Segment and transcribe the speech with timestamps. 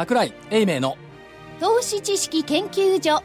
[0.00, 0.96] 桜井英明の
[1.60, 3.22] 投資知識研究所。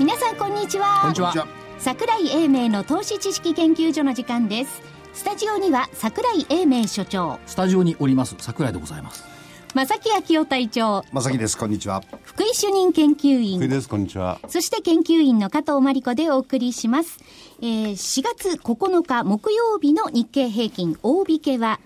[0.00, 1.00] 皆さんこんにちは。
[1.02, 1.46] こんにちは。
[1.78, 4.80] 桜井英明の投資知識研究所の時間です。
[5.12, 7.38] スタジオには桜井英明所長。
[7.44, 9.37] スタジオにおります桜井でございます
[9.74, 11.04] 正木昭夫隊長。
[11.12, 11.58] 正木です。
[11.58, 12.02] こんにちは。
[12.24, 13.58] 福井主任研究員。
[13.58, 13.88] 福井です。
[13.88, 14.40] こんにちは。
[14.48, 17.18] そして研究員の加藤真理子でお送りします。
[17.60, 20.98] えー4月9日木曜日の日経平均。
[21.02, 21.80] 大引けは、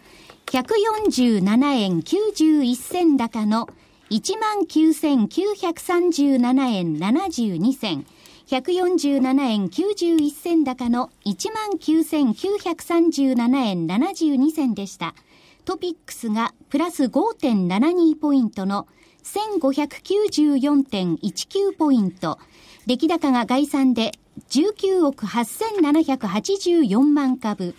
[0.47, 3.69] 147円91銭高の
[4.11, 8.07] 19,937円72銭。
[8.47, 15.17] 147円91銭高の19,937円72銭でした。
[15.65, 18.89] トピックスがプラス5.72ポイントの
[19.23, 22.41] 1594.19ポイント。
[22.87, 24.11] 出来高が概算で
[24.50, 27.77] 19億8784万株。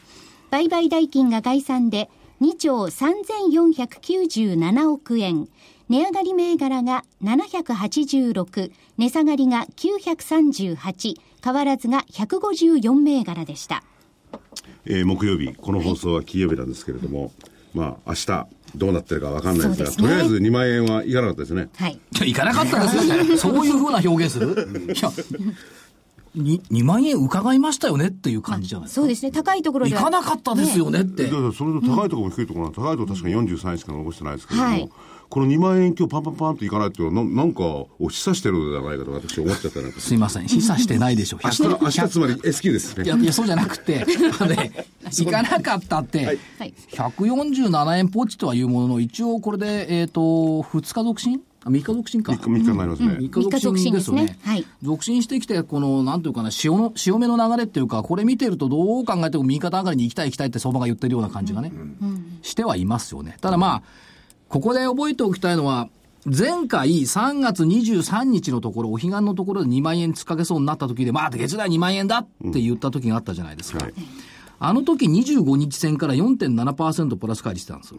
[0.50, 2.10] 売買代金が概算で
[2.42, 5.50] 2兆3497億円。
[5.90, 13.84] 値上がり銘柄が786、値下がりが938、変わらずが154銘柄でした。
[14.86, 17.34] えー木曜日、この放送は金曜日なんですけれども、
[17.74, 20.08] まあ、明日、どうなってるかわかんないですが、すね。
[20.08, 21.70] とりあえず2万円はいかなかったですね。
[21.76, 22.00] はい。
[22.26, 23.38] いかなかったですよ。
[23.38, 24.94] そういうふうな表現する？
[24.94, 25.12] いや
[26.36, 29.02] に2万円伺いましたよねっていう感じじゃないですか。
[29.02, 29.32] そうですね。
[29.32, 30.02] 高いところでは。
[30.02, 34.90] 行かなかったですよねって、だからそれと高いところも低いところも、高いところ確かに43円しか残してないですけれども、はい
[35.34, 39.92] この2万円今日パンパンパンといかないっていうのは、ななんか、を示唆してるのではないかと私思っちゃったね。
[39.94, 43.04] すいません示唆してないでしょ明日、明日つまり S q ですね。
[43.04, 44.06] いや、いや、そうじゃなくて、
[44.40, 44.72] あのね、
[45.10, 46.74] 行かなかったって、はいはい。
[46.92, 51.42] 147円ポチとはいうものの、一応これで、えっ、と、2日続伸？
[51.66, 52.34] あ、3日続伸か。
[52.34, 53.08] 3日、3日になりますね。
[53.14, 54.40] 3日続伸ですよね三日続伸ですね。
[54.44, 61.72] はい続伸してきて、この、なんていうかな、潮の、潮目の流れっていうか、これ見てるとどう考えても右肩上がりに行きたい行きたいって相場が言ってるような感じがね、
[62.44, 63.40] してはいますよね。
[63.42, 63.84] ただまあ、
[64.54, 65.90] ここで覚えておきたいのは、
[66.28, 73.84] 前回3月23日のところ、お彼岸のところで2万円突っかけそうになった時で、まあ、月代2万円だって言った時があったじゃないですか。
[73.84, 73.94] はい
[74.60, 77.98] あの時25日線から4.7%プラス返りしてたんですよ。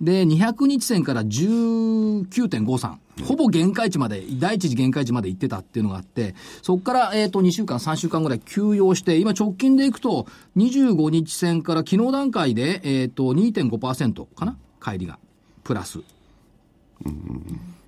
[0.00, 2.96] で、200日線から19.53。
[3.24, 15.18] ほぼ限界値まで、第一次限界値まで行ってたっていうのがあって、そこから、えっ、と、2週間、3週間ぐらい休養して、今直近でいくと、25日線から昨日段階で、えっ、と、2.5%かな帰りが。
[15.64, 16.00] プラス。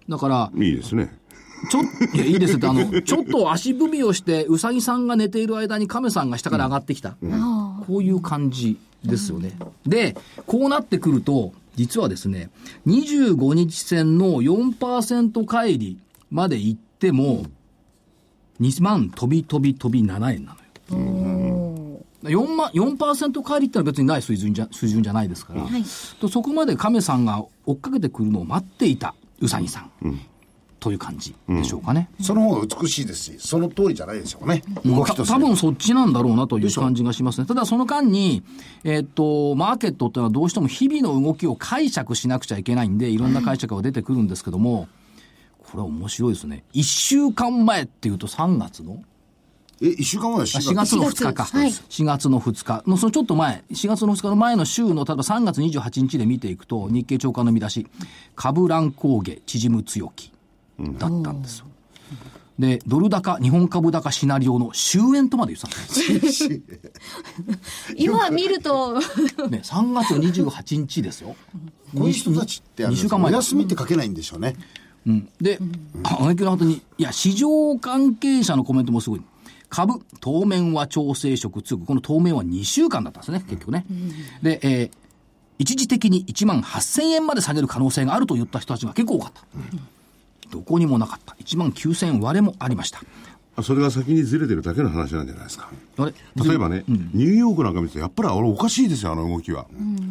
[0.09, 1.17] だから、いいですね。
[1.71, 1.83] ちょっ、
[2.15, 7.17] いや、いいですって、あの、 ちょっと足踏みをして、うさぎさんが寝ている間に亀さんが下から上がってきた。
[7.87, 9.57] こういう感じですよね。
[9.87, 10.17] で、
[10.47, 12.51] こうなってくると、実はですね、
[12.87, 15.99] 25日線の4%乖離
[16.31, 17.47] まで行っても、
[18.61, 20.57] 2万飛び飛び飛び7円な
[20.91, 21.26] のよ。
[22.29, 25.67] 4万、4%乖離ってのは別にない水準じゃ、水準じゃないですから、
[26.21, 29.91] とそこまで亀さんが追っかけてくるのを待っていたうさぎさん。
[30.79, 32.09] という感じでしょうかね。
[32.21, 37.47] その方が美しいですしその通りじゃないでしょうね動きとしてた多分そっちなんだろうなという感じがしますね。
[37.47, 38.45] ただその間に、
[38.85, 44.87] えっと、マーケットっていうのはどうしても日々の動きを解釈しなくちゃいけないんで、いろんな解釈が出てくるんですけども、
[45.59, 46.63] これは面白いですね。
[46.75, 49.03] 1週間前っていうと3月の？
[49.83, 51.45] え一週間前はあ4 4月の2日か。
[51.45, 57.87] はい4月の2日の、そのちょっと前、4月の2日の前の週の、例えば3月28日で見ていくと、日経長官の見出し、
[58.35, 60.33] 株乱高下、縮む強気、
[60.79, 61.67] だったんですよ。
[62.59, 66.51] で、ドル高、日本株高シナリオの終焉とまで言ってたんですよ。
[67.97, 68.95] 今見ると、
[69.51, 71.37] ね、3月28日ですよ。
[71.95, 74.57] こういう人たちってあ2の週間前だお休みって書けないんでしょうね
[75.07, 75.29] うん。
[75.41, 75.61] で、
[76.03, 79.23] 挙句の後に、いや、市場関係者のコメントもすごい。
[79.77, 83.85] 株、当面は調整色強く、この当面は2週間だったんですね、結局ね。
[84.43, 84.91] で、えー
[85.59, 89.43] 一時的に1万8000円まで下げる可能性があると言った人たちが結構多かった。
[90.51, 91.35] どこにもなかった。
[91.43, 93.01] 1万9000円割れもありました。
[93.57, 95.71] あそれが先にずれてるだけの話なんじゃないですか。
[95.97, 96.13] あれ？
[96.45, 99.65] 例えばね、ニューヨークなんか見てて、やっぱりあれおかしいですよ、あの動きは。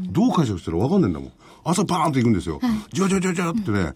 [0.10, 1.32] どう解釈したら分かんないんだもん。
[1.68, 2.62] 朝バーンと行くんですよ。
[2.94, 3.94] じわじわじわじわってね、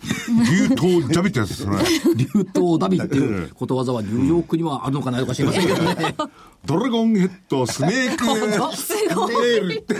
[0.49, 1.83] 竜頭ジャビってやつですよね。
[2.17, 6.15] 流頭ダビっていうことわざはニューヨークにはあるのかないのか知りませんけどね。
[6.65, 8.25] ドラゴンヘッド、スネーク、
[9.31, 9.95] ネイルって。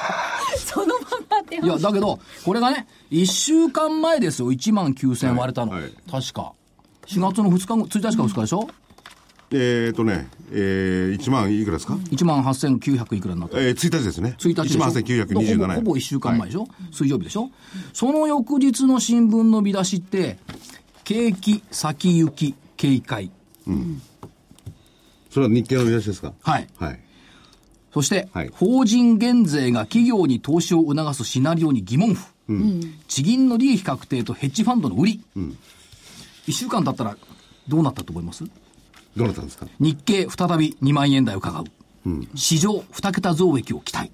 [0.56, 0.92] そのま
[1.28, 5.72] までいや、だけど、これがね、1週間前ですよ、1万9000円割れたの。
[6.10, 6.52] 確か。
[7.06, 8.68] 4月の2日後、1日か2日でしょ、
[9.52, 13.58] えーとね、えー、1万いくらですか、1万8900いくらになった。
[13.60, 14.36] えー、1日ですね。
[14.38, 15.58] 1日でしょ？1万8927円。
[15.58, 17.50] ほぼほぼ1週間前でしょ、水曜日でしょ？
[17.92, 20.38] その翌日の新聞の見出しって、
[21.04, 23.30] 景気先行き警戒。
[25.30, 26.32] それは日経の見出しですか？
[26.42, 26.68] はい。
[26.78, 27.00] はい。
[27.92, 32.26] そして、はい法人減税が企業に投資を促すシナリオに疑問符。
[33.08, 35.20] 地銀の利益確定とヘッジファンドの売り。
[36.46, 37.16] 一週間経ったら
[37.68, 38.44] どうなったと思います？
[39.16, 39.66] どうなったんですか？
[39.78, 41.64] 日経再び2万円台を伺う。
[42.34, 44.10] 市場2桁増益を期待。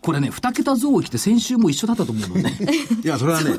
[0.00, 2.50] これね、2桁増益って先週も一緒だったと思うので、
[3.04, 3.50] いや、それはね、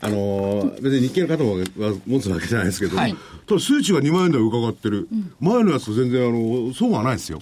[0.00, 5.08] あのー別に日経の方は持つわけじゃないですけど、はいただ数値が2万円台伺ってる、
[5.40, 7.40] 前のやつと全然、あの、そうはないですよ。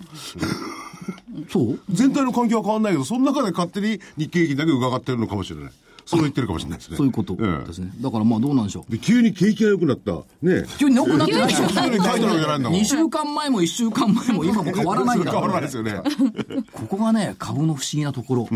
[1.53, 1.79] そう？
[1.91, 5.73] 全体の環境は変わんないけど、その中で勝手に日経平均だけ伺ってるのかもしれない。
[6.07, 6.97] そう言ってるかもしれないですね。
[6.97, 7.91] そういうことですね。
[8.01, 8.93] だからまあどうなんでしょう。
[8.93, 10.13] で、急に景気が良くなった。
[10.41, 10.65] ね。
[10.79, 11.67] 急に良くなってないでしょ。
[11.67, 16.01] 急に書いてるわけじゃないんだもん2週間前も1週間前も今も変わらないんだ変わらないですよね。
[16.73, 18.49] ここがね、株の不思議なところ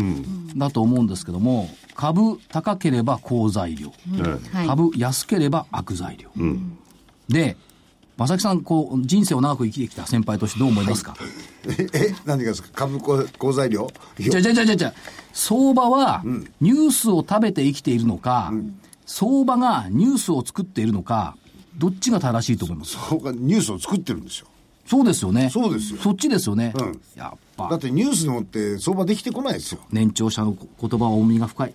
[0.55, 3.91] だと思うんですけども、株高ければ好材料、
[4.53, 6.29] はい株安ければ悪材料。
[7.27, 7.57] で、
[8.27, 11.15] 正木さん、こう、人生を長く生きてきた先輩としてどう思いますか、
[11.67, 12.69] え、え何がですか？
[12.73, 13.89] 株好好材料？
[14.19, 14.93] じゃじゃじゃじゃじゃ
[15.33, 16.21] 相場は
[16.59, 18.51] ニュースを食べて生きているのか、
[19.05, 21.35] 相場がニュースを作っているのか、
[21.77, 22.97] どっちが正しいと思います？
[23.09, 24.47] そうかニュースを作ってるんですよ。
[24.85, 25.49] そうですよね。
[25.49, 26.73] そうですよそっちですよね。
[26.75, 29.79] うんやっだぱっ、てニュースでもって相場できてこないですよ。
[29.91, 31.73] 年長者の 言葉は重みが深い。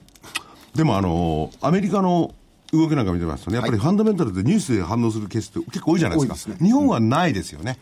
[0.75, 2.35] でもあのーアメリカの
[2.73, 6.37] 動きなんか見てますとね、やっぱりファンダメンタルでニュースで反応するケースって結構多いじゃないですか。
[6.37, 7.79] すね日本はないですよね。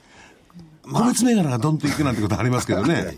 [0.93, 3.17] 個別銘柄がドンといくなんてことありますけどね。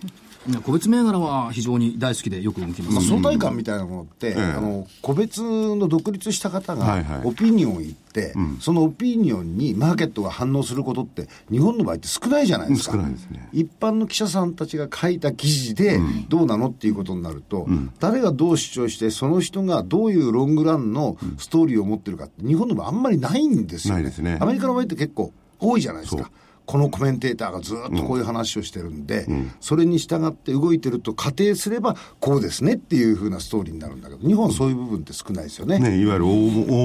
[0.63, 2.95] 個別銘柄は非常に大好きでよく動きます。
[2.95, 7.23] まあ、相対感みたいなものって、あの個別の独立した方はいはい。
[7.23, 12.93] がオピニオンを言って、そのオピニオンにマーケットが反応することって、日本の場合って少ないじゃないですか。
[12.93, 12.97] す
[13.31, 13.49] ね。
[13.53, 17.67] 一般の記者さんたちが書いた記事で、どうなのっていうことになると、
[17.99, 24.03] 誰がどう主張して、その人がどういうロングランのストーリーを持ってるかって、日本の場合あんまりないんですよね。
[24.03, 24.39] ないですね。
[24.41, 26.31] アメリカの場合って結構多いじゃないですか。
[26.67, 29.27] このコメンテーターがずっとこういう話をしてるんで、
[29.61, 35.79] それに従って動いてると仮定すれば、こうですねっていうふうなストーリーになるんだけど、日本はそういう部分って少ないですよね。
[35.79, 36.31] ね、いわゆる大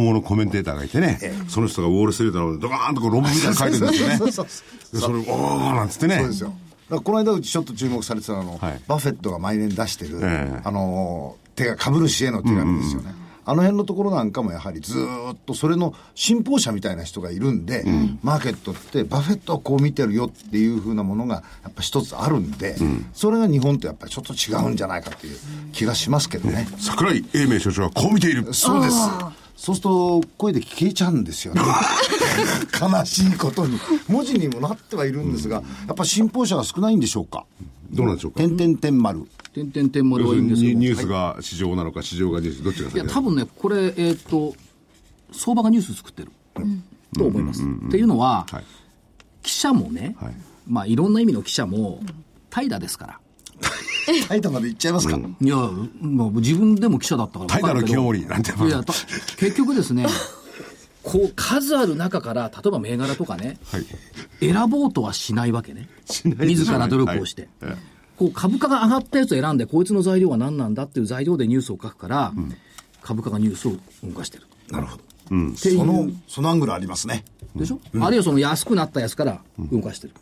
[0.01, 1.19] 物コメンテーターがいてね、
[1.49, 4.49] その人がウォールストリートのドカーンとこう論文みたいなの書いてるんですよね。
[4.99, 6.17] それを、おーなんつってね。
[6.17, 6.49] そうですよ。
[6.49, 13.20] だからこの間うちちょっと注目されてたのはあの、はいバフェットが毎年出してる、ええあの手が株主への手紙ですよね。
[13.51, 17.83] あの辺のところなんかもやはりずーっとそれの信奉者みたいな人がいるんで、
[18.23, 22.77] マーケットってバフェットはこう見てるよっていうふうなものがやっぱ一つあるんで、
[23.13, 25.37] それが日本とやっぱりちょっと違うんじゃないかっていう
[25.73, 26.65] 気がしますけどね。
[26.79, 28.53] 櫻井英明所長はこう見ている。
[28.53, 28.95] そうです。
[29.57, 31.61] そうすると声で聞けちゃうんですよね。
[32.81, 33.77] 悲しいことに。
[34.07, 35.57] 文字にもなってはいるんですが、
[35.87, 37.45] やっぱ信奉者が少ないんでしょうか？
[37.91, 38.37] どうなんでしょうか？
[38.39, 39.27] 点々点丸。
[39.53, 40.79] 点々点丸はいいんですけど。
[40.79, 44.55] ニュースが市場なのか、市場がニュース、どっちがいや、多分ね、これ、えっ、と、
[45.31, 46.31] 相場がニュース作ってる、
[47.17, 47.63] と思います。
[47.63, 48.63] っていうのは、はい
[49.43, 50.33] 記者もね、はい
[50.67, 51.99] まあ、いろんな意味の記者も、
[52.49, 53.19] 怠惰ですから。
[54.27, 58.03] タイタまで行っちゃいますか、いや、もう自分でも記者だったから分かるけど。
[58.03, 58.93] 怠惰の清盛なんていや、た
[59.37, 60.05] 結局ですね、
[61.03, 63.85] こう、数ある中から、例えば銘柄とかね、はい。
[64.39, 65.89] 選ぼうとはしないわけね。
[66.05, 67.49] しないです自ら努力をして。
[67.61, 72.33] はいえこう株価が上がったやつを選んで、こいつの材料は何なんだっていう材料でニュースを書くから、
[73.01, 73.71] 株価がニュースを
[74.03, 74.43] 動かしてる。
[74.69, 75.03] なるほど。
[75.31, 77.23] うその、そのアングルありますね。
[77.55, 80.13] でしょ、あるいはその安くなったやつから動かしてる、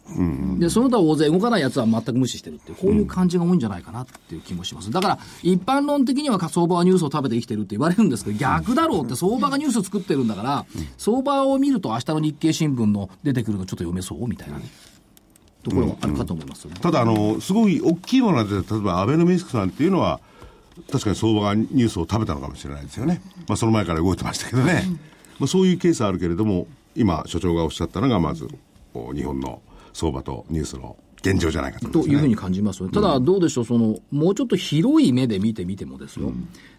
[0.57, 4.89] でその他大勢動かないやつは全く無視してるってこういう感じが多いんじゃないかなっていう気もします。
[4.89, 10.65] だから一般論的には相場はニュースを食べて生きてるって言われるんですけど逆だろうって相場がニュース作ってるんだから
[10.97, 14.65] 相場を見ると明日の日経新聞の出てくるのちょっと読めそうみたいなね
[15.63, 20.21] ところはあるかと思いますよね、ただ、あの、すごい大きいもので、例えばアベノミスクさんっていうのは、
[20.91, 23.21] 確かに相場がニュースを食べたのかもしれないですよね。
[23.47, 24.83] まあ、その前から動いてましたけどね。
[25.39, 28.47] まあ、そういうケースはあるけれども、今、所長がおっしゃったのが、まず、
[29.13, 29.61] 日本の
[29.93, 31.93] 相場とニュースの現状じゃないかとね。
[31.93, 32.87] というふうに感じます。
[32.89, 36.31] ただ、どうでしょう、その、もうちょっと広い目で見てみてもですよ。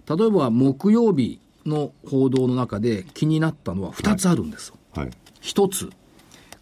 [0.09, 4.77] 例えば、木曜日の報道の中で気になったのは2つあるんですよ。
[4.95, 5.11] はい。
[5.41, 5.91] 一つ、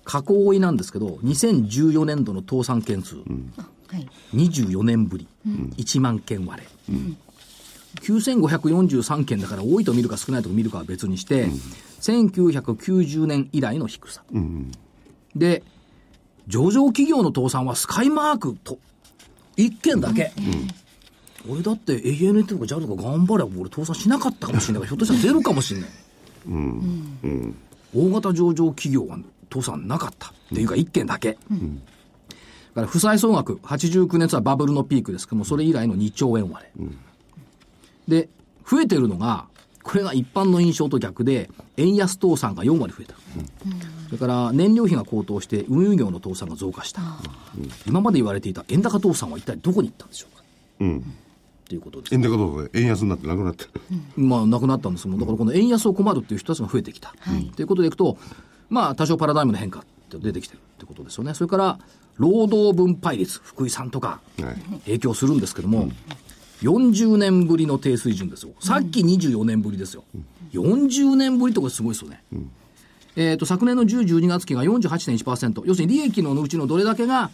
[0.05, 3.23] 過去多いなんですけど、2014年度の倒産件数、は
[3.95, 4.09] い。
[4.35, 5.29] 24年ぶり、
[5.77, 6.69] 1万件割れ。
[7.97, 11.49] 9543件だから多いと見るか少ないと見るかは別にして、
[12.01, 14.23] 1990年以来の低さ。
[15.35, 15.63] で、
[16.47, 18.79] 上場企業の倒産はスカイマークと、
[19.57, 20.33] 1件だけ。
[21.49, 24.83] 俺だって ANA とか JAL とか頑張れば俺倒産しなかったかもしれない。
[24.83, 25.91] から、ひょっとしたらゼロかもしれない。
[27.95, 29.19] 大型上場企業は
[29.51, 31.33] 倒産なかったっていうか1件だけ。
[31.33, 31.39] だ
[32.75, 35.27] から負債総額89年はバブルのピークです。
[35.27, 36.87] けども、それ以来の2兆円割れ。
[38.09, 38.29] で、
[38.69, 39.47] 増えてるのが、
[39.83, 43.15] これが一般の印象と逆で、円安倒産が4割増えた。
[44.07, 47.03] それから燃料費が高騰して運輸業の倒産が増加した。
[47.87, 50.43] 今まで言われていた円高倒産は一体どこに行ったんでしょうか
[50.81, 51.15] うん。
[51.71, 52.15] いうことです。
[52.15, 53.71] 円高どうぞで円安になってなくなってる。
[54.17, 57.15] まあ、なくなったんですも、だからこの円安を困るっていう人たちが増えてきた。
[57.57, 58.19] ということでいくと、
[58.71, 61.35] まあ、多少パラダイムの変化って出てきてるってことですよね。
[61.35, 61.79] それから、
[62.17, 64.81] 労働分配率、福井さんとか、はい。
[64.85, 65.91] 影響するんですけども、
[66.63, 68.53] 40年ぶりの低水準ですよ。
[68.61, 70.05] さっき24年ぶりですよ。
[70.53, 72.23] 40年ぶりとかすごいですよね。
[73.17, 75.63] えっ、と、昨年の10、12月期が48.1%。
[75.67, 77.31] 要するに利益のうちのどれだけが、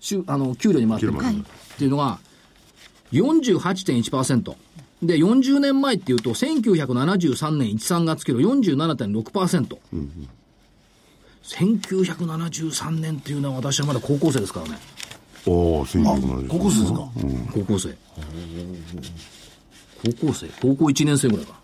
[0.00, 1.32] しゅあの、給料に回ってるかっ
[1.76, 2.18] ていうのが、
[3.12, 4.54] 48.1%。
[5.02, 9.78] で、40年前っていうと、1973年1、3月期の47.6%。
[11.44, 14.78] 1973年っていうのは私はまだ高校生ですからね。
[15.46, 16.48] おお、1970。
[16.48, 17.10] 高校生ですか、
[17.54, 17.96] 高校生。
[20.04, 21.54] 高校生高校1年生ぐらいか。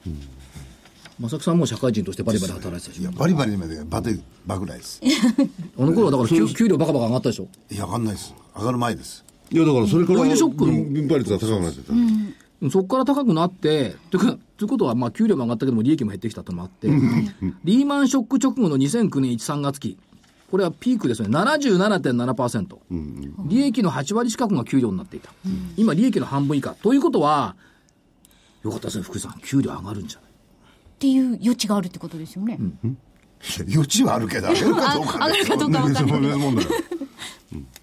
[1.20, 3.02] 正木さんも社会人としてバリバリ働いてたでしょ？
[3.02, 5.00] いや、バリバリまでバテ、バグらいです。
[5.78, 7.48] あの頃はだから給給料バカバカ上がったでしょ？
[7.70, 8.34] いや、上がんないです。
[8.56, 9.24] 上がる前です。
[9.50, 12.70] いや、だからそれからオイルショックの分分配率が高くなってた。
[12.70, 16.86] そこから高くなって、というか、ということは、まあ、給料も上がったけども、利益も減ってきたともあって、
[17.64, 19.98] リーマンショック直後の2009年1、3月期、
[20.52, 22.76] これはピークですよね、77.7%。
[23.48, 25.30] 利益の8割近くが給料になっていた。
[25.78, 26.74] 今、利益の半分以下。
[26.74, 27.56] ということは、
[28.62, 29.40] よかったですね、福井さん。
[29.40, 30.30] 給料上がるんじゃない？
[30.30, 30.34] っ
[30.98, 32.58] ていう余地があるってことですよね。
[32.60, 32.64] い
[33.60, 36.00] や余地はあるけど、上がるかどうかね上がるかどうかわかんな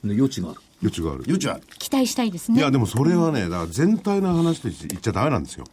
[0.03, 0.59] 余地がある。
[0.83, 1.23] 余地がある。
[1.25, 1.63] 余地はある。
[1.79, 2.59] 期待したいですね。
[2.59, 5.65] いや、でもそれはね、だから全体の話として言っちゃダメなんですよ。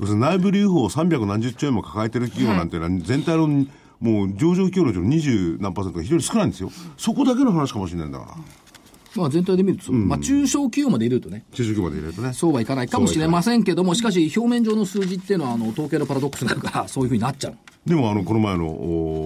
[0.00, 3.66] 内部留保を300何十兆円も抱えてる企業なんていうのは、全体の
[4.02, 6.70] もう上場企業のうちの20何パーセントが非常に少ないんですよ。
[6.96, 8.36] そこだけの話かもしれないんだから。
[9.14, 12.32] まあ、全体で見るとそう、まあ、中小企業まで入れるとね、中小企業まで入れるとね。
[12.32, 17.56] そうはいかないかもしれませんけども、しかし、表面上の数字っていうのは、あの、統計のパラドックスがあるから、そういうふうになっちゃう。
[17.86, 18.66] でも、あの、この前の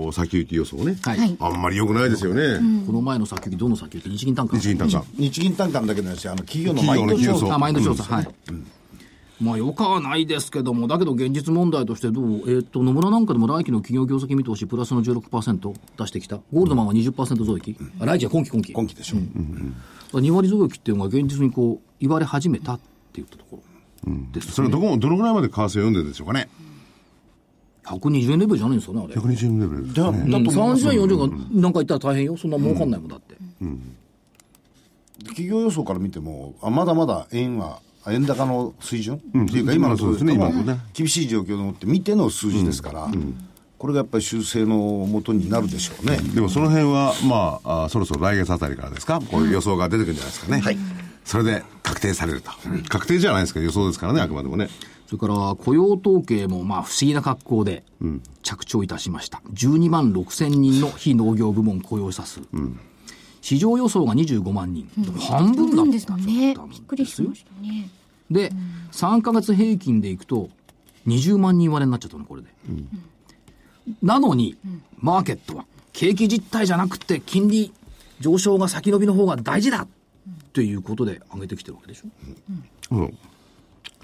[0.07, 0.97] お先行き予想ね。
[1.03, 1.19] はい。
[1.19, 2.59] はいあんまり良くないですよね。
[2.87, 4.59] この前の先行き、どの先行き、日銀単価。
[4.59, 5.05] 日銀単価。
[5.17, 7.15] 日銀単価だけなくて、あの、企業のマインド
[7.59, 8.29] マインド調査、はい。
[9.39, 12.25] まあ、よかはないですけども、だけど現実問題としてどう？
[12.47, 16.37] えーっと、野村なんかでも来期の企業業績見通しプラスの16%出してきた。
[16.53, 17.77] ゴールドマンは20%増益。
[18.01, 18.73] あ、来期は今期今期。
[18.73, 19.17] 今期でしょ。
[20.19, 23.61] 2割増益っていうのが現実にこう、言われ始めたって言ったとこ
[24.07, 24.53] ろです、ね。
[24.55, 26.49] それはどこも、どのぐらいまで為替を読んでるんでしょうかね
[27.85, 29.15] ？120円レベルじゃないんですよね、あれ。
[29.15, 30.19] 120円レベルですだね。
[30.19, 31.27] だと思います30円、40円が
[31.61, 32.37] なんか言ったら大変よ。
[32.39, 33.37] そんな儲かんないもんだって。
[35.27, 37.81] 企業予想から見ても、あまだまだ円は、
[38.13, 39.45] 円高の水準、うん。
[39.47, 40.37] っていうか今のそうですね
[40.93, 43.09] 厳しい状況でもって見ての数字ですから、
[43.79, 46.17] これがやっぱり修正のもとになるでしょうね。
[46.17, 50.61] でもその辺は、まあ、あそろそろ来月あたりからですか、こういう予想が出てくるんじゃないですかね。
[50.61, 50.79] はい。
[51.25, 52.51] それで確定されると。
[52.89, 54.69] 確定じゃないですけど、予想ですからね、あくまでもね。
[55.07, 57.85] それから雇用統計もまあ不思議な格好で
[58.43, 59.41] 着調いたしました。
[59.53, 62.41] 12万6千人の非農業部門雇用者数。
[63.47, 64.91] 市場予想が25万人。
[65.21, 66.57] 半分だ分ですったもんね。
[66.69, 67.89] びっくりしましたね。
[68.29, 68.51] で、
[68.91, 70.51] 3ヶ月平均でいくと
[71.07, 72.49] 20万人割れになっちゃったの、これで。
[74.03, 74.57] なのに、
[74.99, 77.73] マーケットは景気実態じゃなくて金利
[78.19, 79.89] 上昇が先延びの方が大事だっ
[80.53, 82.97] ていうことで上げてきてるわけでしょ。
[82.97, 83.19] うん。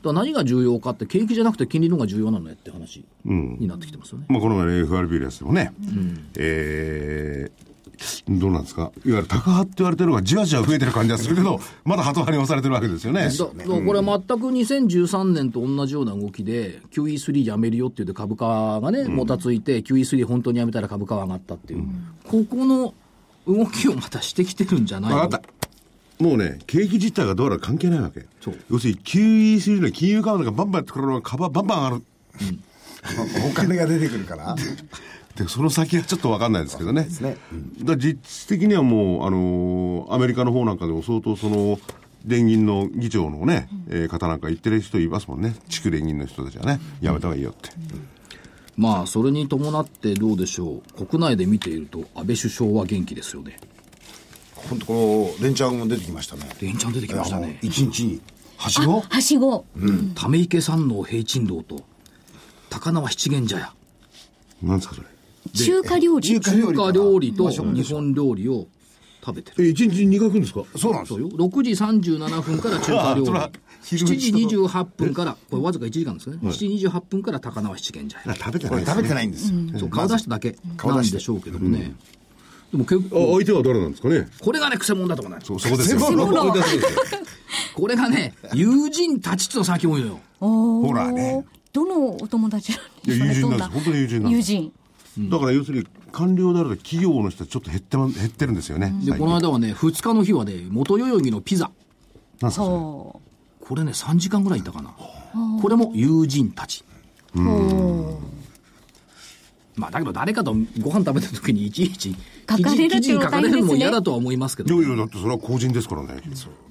[0.04, 4.26] だ何が重要かって景気じゃなくて金利の方が重要なのねって話になってきてますよね。
[4.28, 5.72] まあ、この前の FRB のやつでもね、
[6.36, 7.71] えー、
[8.28, 13.28] どうなんですか、いわゆる高派って言われてるのがじわじわ増えてる感じがするけど、 まだ鳩派に押されてるわけですよね。
[13.28, 21.84] だだからこれ全く2013年と同じような動きで QE3 やめるよって言って株価がね、もたついて QE3 本当にやめたら株価は上がったっていう、
[22.24, 22.94] ここの
[23.46, 25.16] 動きをまたしてきてるんじゃないの？
[25.22, 25.62] 分かった。
[26.22, 28.56] もうね、景気実態がどうやら関係ないわけそう。
[28.70, 32.02] 要するに QE3 の金融緩和がバンバンやってくれるのが株はバンバン上がる。
[33.50, 34.54] お金が出てくるから。
[35.36, 37.06] で、その先はちょっと分かんないですけどね。
[37.20, 37.36] ね。
[37.80, 41.78] だから実質的にはもう、あのーアメリカの方なんかでも相当その、
[42.26, 45.56] 連銀の議長のね、えー方なんか言ってる人いますもんね。
[45.68, 47.70] 地区連銀の人たちはね、やめた方がいいよって。
[48.76, 51.06] まあそれに伴ってどうでしょう。
[51.06, 53.58] 国内で見ていると安倍首相は元気ですよね。
[54.54, 56.48] 本当この連チャンも出てきましたね。
[56.60, 57.58] 連チャン出てきましたね。
[57.62, 58.20] 一日に、
[58.56, 59.00] はしご？
[59.00, 59.64] はしご。
[60.14, 61.82] ため池山王平珍堂と
[62.70, 63.72] 高輪七軒茶屋。
[64.62, 65.06] なんですかそれ。
[65.54, 66.40] 中華料理。
[66.40, 68.66] 中華料理中華料理と日本料理を
[69.24, 69.64] 食べてる。
[69.66, 70.64] え、一日に2回行くんですか？
[70.76, 71.18] そうなんですよ。
[71.18, 71.28] そう。
[71.28, 73.26] よ6時37分から中華料理。
[73.26, 73.50] そら
[73.84, 78.32] 昼7飯時28分からこれわずか1時間ですね、7時28分から高輪七軒茶屋。
[78.32, 78.86] あ食べてない。
[78.86, 79.52] 食べてないんです。
[79.52, 79.58] よ。
[79.78, 81.94] そう顔出しただけなんでしょうけどもね、
[82.70, 84.28] でも結あ構相手は誰なんですかね？
[84.40, 85.98] これがねくせ者だとかねそう、そこですよ。
[86.00, 86.82] ここですよ
[87.74, 90.20] これがね友人たちと先多いのよ。
[90.38, 91.44] ほらね。
[91.72, 92.80] どのお友達なん
[93.16, 93.70] いや、ですかね友人なんです。
[93.70, 94.52] 本当に友人なんです。
[94.52, 94.72] 友人。
[95.18, 98.94] だから要するに、官僚であると企業の人はちょっと減ってま、減ってるんですよね。
[99.04, 101.70] で、この間はね、2日の日はね、元代々木のピザ。
[102.40, 102.76] なんすかそれ？
[102.76, 103.20] ほ
[103.60, 104.94] これね、3時間ぐらいいたかな。
[105.60, 106.84] これも友人たち。
[109.74, 112.14] まあ、だけど誰かとご飯食べた時にいちいち
[112.48, 114.74] 書かれるって記事に書かれるのも嫌だとは思いますけど。
[114.74, 116.20] いやいや、だってそれは公人ですからね。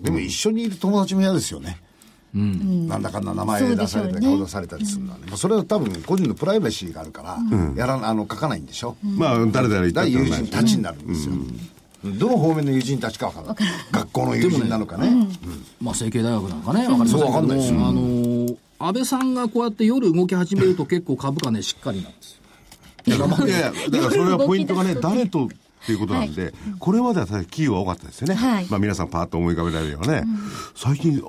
[0.02, 1.82] でも一緒にいる友達も嫌ですよね。
[2.34, 5.26] なんだかんだ名前出されたり、顔出されたりするのはね。
[5.28, 7.38] まあそれは多分個人のプライバシーがあるから、
[7.76, 8.96] やらあの書かないんでしょ？
[9.04, 11.36] まあ、誰々言った友人たちになるんですよ。
[12.04, 13.58] どの方面の友人たちかわからない。
[13.92, 15.28] 学校の友人なのかね。
[15.80, 22.42] まあ、成蹊大学なのかね、わかりませんそうけどわかんないですよも、あのー安倍さんがこうやって夜動き始めると結構株価ね、しっかりなんですよ。
[23.06, 23.46] いやだか
[24.06, 25.50] らそれはポイントがね、誰とっ
[25.86, 28.34] ていうことなんで、これまでは企業が多かったですよね。
[28.34, 30.24] はいまあ皆さんパーッと思い浮かべられるよね。
[30.76, 31.22] 最近、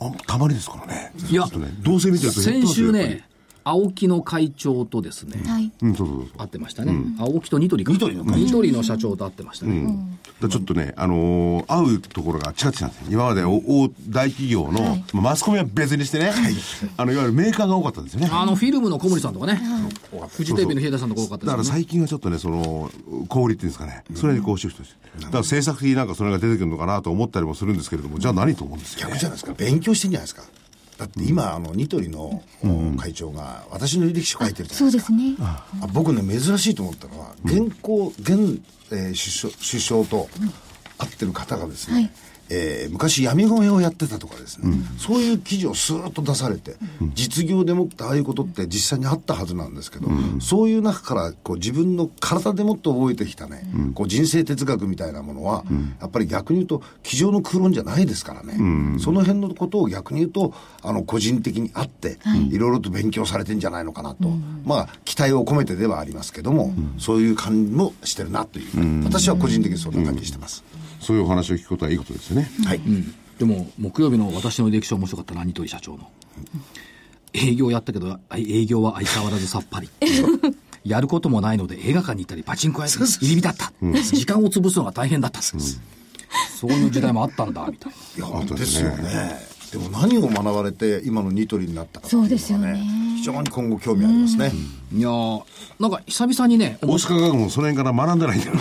[0.00, 1.12] あ、あたまにですからね。
[1.30, 3.24] いやちょっとね、どうせ見てると先週ね、
[3.70, 5.70] 青木の会長とですね、はい。
[5.82, 6.26] うん、そうそうそう。
[6.38, 6.92] 会ってましたね。
[7.18, 7.92] 青木とニトリか。
[7.92, 9.82] ニトリの会長ニトリの社長と会ってましたね。
[9.82, 9.98] だか
[10.42, 13.06] らちょっとね、あのー会うところが違ってたんですよ。
[13.10, 13.60] 今まで大
[14.08, 16.32] 大企業の、はいまあマスコミは別にしてね、
[16.96, 18.28] あの、いわゆるメーカーが多かったんですよね。
[18.32, 19.60] あの、フィルムの小森さんとかね、
[20.28, 21.64] フジテレビの平田さんとか多かっただから。
[21.64, 22.90] 最近はちょっとね、その、
[23.28, 24.96] 小売りっていうんですかね、それにこうシフトして。
[25.20, 29.12] だから政策的になんかそれが出てくるのかなと思ったりもするんですけれども、じゃあ何と思うんですよ、ね。
[29.12, 29.54] 逆じゃないですか。
[29.54, 30.42] 勉強してんじゃないですか。
[31.00, 32.42] だって今、あの、ニトリの
[32.98, 35.12] 会長が私の履歴書書いてるじゃそないうですか。
[35.14, 35.36] ですね。
[35.40, 35.66] あ。
[35.94, 38.60] 僕ね、珍しいと思ったのは、現行、現、
[38.92, 40.28] えー首相首相と
[40.98, 42.10] 会ってる方がですね、はい
[42.50, 46.76] えー昔闇米をやってたとかですね、そういう記事をスーッと出されて、
[47.14, 50.08] 実業でもってああいうことって実際にあったはずなんですけど、
[50.40, 53.62] そういう中からこう自分の体でもって覚えてきたね、
[53.94, 55.64] こう人生哲学みたいなものは、
[56.00, 58.54] やっぱり逆に言うと、机上の空論じゃないですからね、
[58.98, 60.52] その辺のことを逆に言うと、
[60.82, 62.18] あの個人的にあって、
[62.50, 64.28] いろいろと勉強されてんじゃないのかなと、
[64.64, 70.64] まあ、期待を込めてではありますけども、そういう感じもしてるなという、私は個人的にそんな感じしてます。
[71.00, 72.50] そういうお話を聞くことはいいことですよね。
[72.64, 72.80] はい。
[73.38, 76.10] でも、木曜日の私の履歴書面白かったな、ニトリ社長の。
[77.32, 79.88] 営業やったけど、あ営業は相変わらずさっぱり。
[80.84, 83.72] やることもないので映画館に行ったりパチンコ屋に入り浸った。
[84.02, 85.40] 時間を潰すのが大変だった。
[85.42, 85.56] そ
[86.68, 88.28] ういう時代もあったんだ、みたいな。
[88.38, 89.49] いや、ですよね。
[89.72, 92.82] でも何を学ばれて今のニトリになったかっていうのがね、そうですよね
[93.16, 94.50] 非常に今後興味ありますね。
[94.92, 95.42] いやー
[95.78, 98.52] なんか久々にね、大塚学もその辺から学んでないんだよ。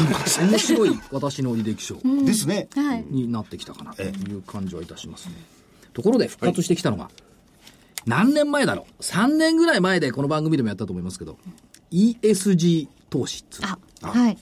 [0.49, 1.95] 面白い私の履歴書
[2.25, 2.67] ですね。
[2.75, 3.05] はい。
[3.09, 5.35] になってきたかなという感じはいたしますね。
[5.93, 7.09] ところで復活してきたのが、
[8.05, 11.37] 何年前だろう ?3 年ぐらい前でこの番組でもやったと思いますけど、
[11.91, 14.37] ESG 投資っつあ、はい。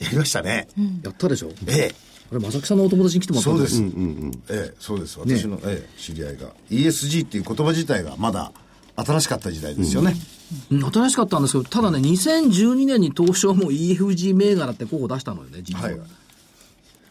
[0.00, 0.66] やりましたね。
[1.02, 1.50] やったでしょ？
[1.68, 1.92] え
[2.30, 3.36] あれ、正木さんのお友達に来てえ。
[3.36, 4.52] もらったそうんです。
[4.52, 5.18] ええ、そうです。
[5.18, 6.48] 私の、ええ、知り合いが。
[6.70, 8.52] ESG っていう言葉自体がまだ
[8.96, 10.12] 新しかった時代ですよね。
[10.12, 10.36] うん
[10.70, 15.90] 新しかったんですけど、ただね、2012年に東証も EFG 銘柄って候補出したのよね、実は。
[15.90, 16.00] はい。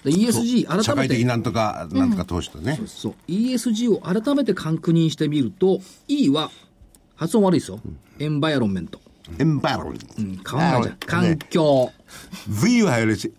[0.05, 2.79] で ESG 改めて、社会的なんとか、なんとか投資とね。
[2.85, 6.51] そう、ESG を改めて確認してみると、E は、
[7.15, 7.79] 発音悪いですよ。
[8.19, 9.01] エンバイアロンメント。
[9.39, 9.97] エンバイロン。
[10.19, 10.97] うん、変わんないじゃん。
[11.05, 11.91] 環ね境。
[12.63, 13.33] V は入るし、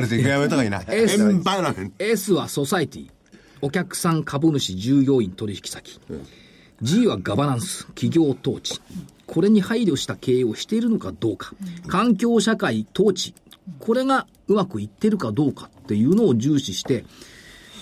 [0.00, 0.82] るし、やめた方がいいな。
[0.88, 1.92] エ S ンバイロン。
[1.98, 3.10] S はソサイティ。
[3.62, 6.00] お客さん、株主、従業員、取引先。
[6.82, 8.80] G はガバナンス、企業統治。
[9.26, 11.52] これに配慮した経営をしているのかどうか。
[11.88, 13.34] 環境社会統治。
[13.78, 17.04] これがうまくいってるかどうかっていうのを重視して、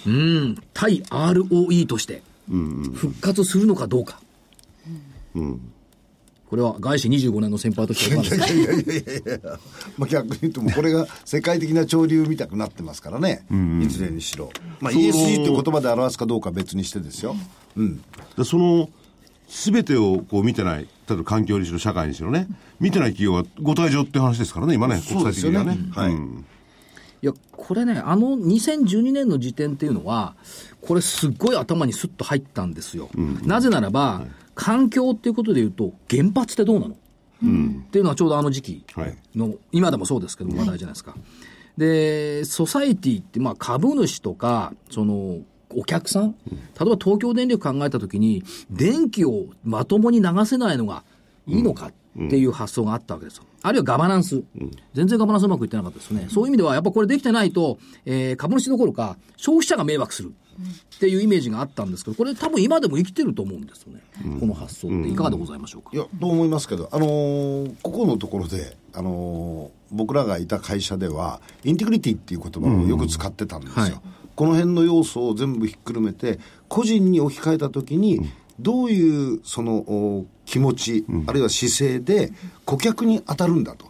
[0.06, 2.22] うん、対 ROE として、
[2.94, 4.20] 復活するのかどうか。
[6.48, 9.58] これは外資25年の先輩としてはいかがですかいやいやいやいや
[9.98, 13.44] まあ逆に言うとこれが世界的な潮流みたくなってますからね。
[13.82, 14.50] いずれにしろ。
[14.80, 17.36] まあ ESG っていう言葉で表すかどうかは別にしてですよ。
[17.76, 18.02] うん。
[18.36, 18.88] でその、
[19.48, 22.46] すべてをこう見てない、例えば環境にしろ、社会にしろね、
[22.80, 25.74] 見てない企業はご退場って話ですからね、今ね、国際的にはね。
[25.74, 26.46] ねはいうん
[27.20, 30.36] いや、これね、あの2012年の時点っていうのは、
[30.80, 33.10] これすっごい頭にスッと入ったんですよ。
[33.42, 34.22] なぜならば、
[34.58, 41.14] 環境っていうことで言うと、原発ってどうなの、っていうのはちょうどあの時期はいの、今でもそうですけども話題じゃないですか。
[41.76, 45.38] で、ソサイティって、まあ株主とか、その、
[45.70, 51.04] お客さん、例えば東京電力考えたときに、電気をまともに流せないのが
[51.46, 51.92] いいのか
[52.26, 53.44] っていう発想があったわけですよ。
[53.62, 54.42] あるいはガバナンス。
[54.94, 56.26] 全然ガバナンスうまくいってなかったですね。
[56.30, 60.32] そういう意味では、やっぱこれできてないと、えー株主どころか、消費者が迷惑する。
[60.96, 64.02] っていうイメージがあったんですけど、これ多分今でも生きてると思うんですよね。
[64.40, 65.08] この発想って。
[65.08, 65.90] いかがでございましょうか？
[65.92, 73.82] いや、と思いますけど、あのーここのところで、あのー僕らがいた会社では、インテグリティっていう言葉をよく使ってたんですよ。
[73.82, 74.00] はい。
[74.36, 78.28] この辺の要素を全部ひっくるめて、個人に置き換えたときに、
[78.60, 82.32] どういうそのお気持ち、あるいは姿勢で
[82.66, 83.86] 顧客に当たるんだと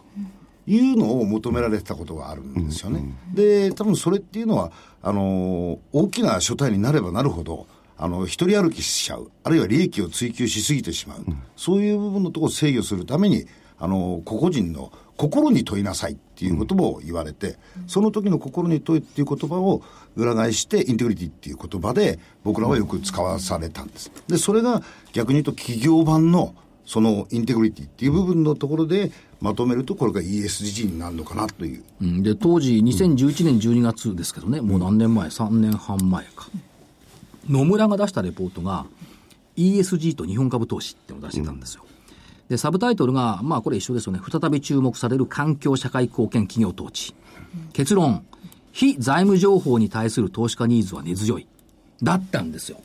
[0.69, 3.03] いうのを求められてたことがあるんですよね。
[3.33, 7.65] で、多分それっていうのは、あの、大きな所帯になればなるほど、
[7.97, 13.45] あの、一人歩きしちゃう、あるいは利益を追求しすぎてしまう、そういう部分のところを制御するために、
[13.79, 19.81] あの、個々人の心に問いなさいっていうことも言われて、その時の心に問いっていう言葉を
[20.15, 24.11] 裏返して、インテグリティっていう言葉で僕らはよく使わされたんです。
[24.27, 26.53] で、それが逆に言うと企業版の
[26.85, 31.83] そのインテグリティっていう部分のところでまとめると、これが ESG になるのかなという。
[32.01, 36.49] うんで、当時2011年12月ですけどね、もう何年前 ?3 年半前か。
[37.49, 38.85] 野村が出したレポートが
[39.57, 41.83] ESG と日本株投資ってのを出してたんですよ。
[42.49, 44.19] で、サブタイトルが、まあこれ一緒ですよね。
[44.29, 47.13] 再び注目される環境社会貢献企業統治。
[47.73, 48.25] 結論、
[48.71, 51.47] 非財務情報に対する投資家ニーズは根強い。
[52.01, 52.81] だったんですよ。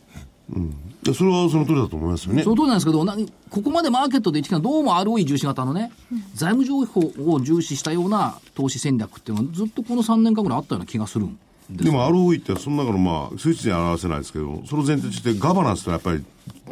[0.51, 2.43] いやそれはその通りだと思いますよね。
[2.43, 2.51] そ。
[2.51, 3.17] の通りなんですけど、な
[3.51, 5.91] ここまでマーケットで言ってきたのはどうも ROE 重視型のね、
[6.35, 7.01] 財務情報
[7.33, 11.39] を重視したような投資戦略っていうのはずっとこの3年間ぐらいあったような気がするん
[11.71, 11.85] です。
[11.85, 16.25] でも ROE ってその中のまあ数値には表せないですけど、その前提としてガバナンスとやっぱり、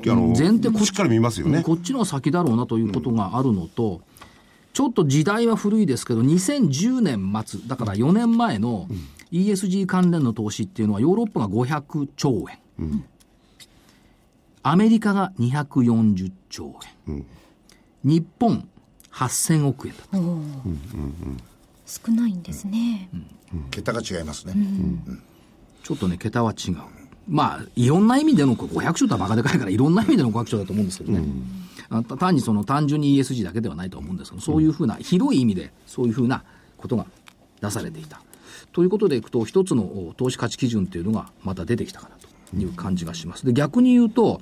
[0.06, 1.62] あの、前提こっちしっかり見ますよね。
[1.62, 4.02] こっちの先だろうなということがあるのと、
[4.72, 8.86] ちょっと時代は古いですけど、2010年末、だから4年前の
[9.30, 12.46] ESG 関連の投資っていうのは、ヨーロッパが500兆
[12.78, 13.04] 円、
[14.62, 16.74] アメリカが240兆
[17.06, 17.26] 円、
[18.04, 18.68] 日本
[19.12, 20.18] 8000億円だった。
[21.86, 23.08] 少ないんですね。
[23.70, 24.54] 桁が違いますね。
[25.82, 26.76] ちょっとね、桁は違う。
[27.28, 31.24] まあ、いろんな意味での、これ500兆ってバカでかいから、いろんな意味での500兆だと思うんですけどね。
[32.18, 36.44] 単にその単純に ESG だけではないと思うんですけど、そういうふうな、広い意味で、そういうふうな
[36.78, 37.06] ことが
[37.60, 38.22] 出されていた。
[38.72, 42.21] ということでいくと、一つのお投資価値基準っていうのがまた出てきたかなと
[42.56, 43.46] いう感じがします。
[43.46, 44.40] で、逆に言うと、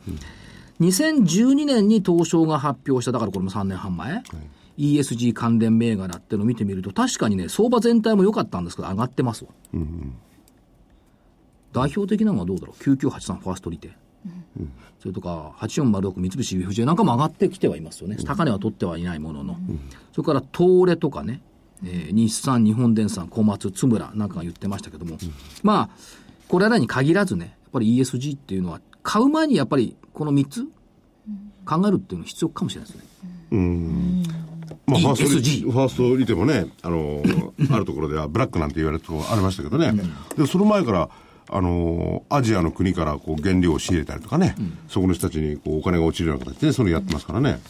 [0.80, 4.22] 2012年に東証が発表した、だからこれも3年半前、
[4.78, 9.50] ESG 関連銘柄っていうのを見てみると、確かにね、相場全体も良かったんですけど、上がってますわ。
[11.72, 13.90] 代表的なのはどうだろう？9983ファーストリテ、
[14.98, 19.56] それとか8406三菱 UFJ なんかも上がってきてはいますよね、高値は取ってはいないものの、
[20.12, 21.42] それから東レとかね、
[21.84, 25.18] えー日産、日本電産、小松、津村なんかが言ってましたけども、
[25.62, 25.90] まあ、
[26.48, 30.64] これらに限らずね、ぱり ESG っていうのは、買う前にやっぱりこの3つ
[31.64, 33.04] 考えるっていうのが必要かもしれないですね。
[34.86, 37.22] まあ、ファーストファーストリテもね、あの、
[37.70, 39.92] あるところではブラックなんて言われるところありましたけどね。
[40.36, 41.10] で、その前から、
[41.52, 44.54] あの、アジアの国からこう原料を仕入れたりとかね、
[44.88, 47.60] そこの人たちにこうお金が落ちるような形で、それやってますからね。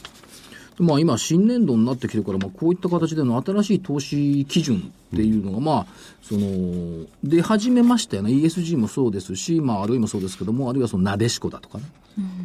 [0.80, 5.86] まあ今、新年度になってきてるから、まあ、こういった形での新しい投資基準っていうのが、まあ、
[6.22, 8.32] その、出始めましたよね。
[8.32, 11.84] ESG もそうですし、まあ、ROE もそうですけども、あるいはその、なでしこだとかね。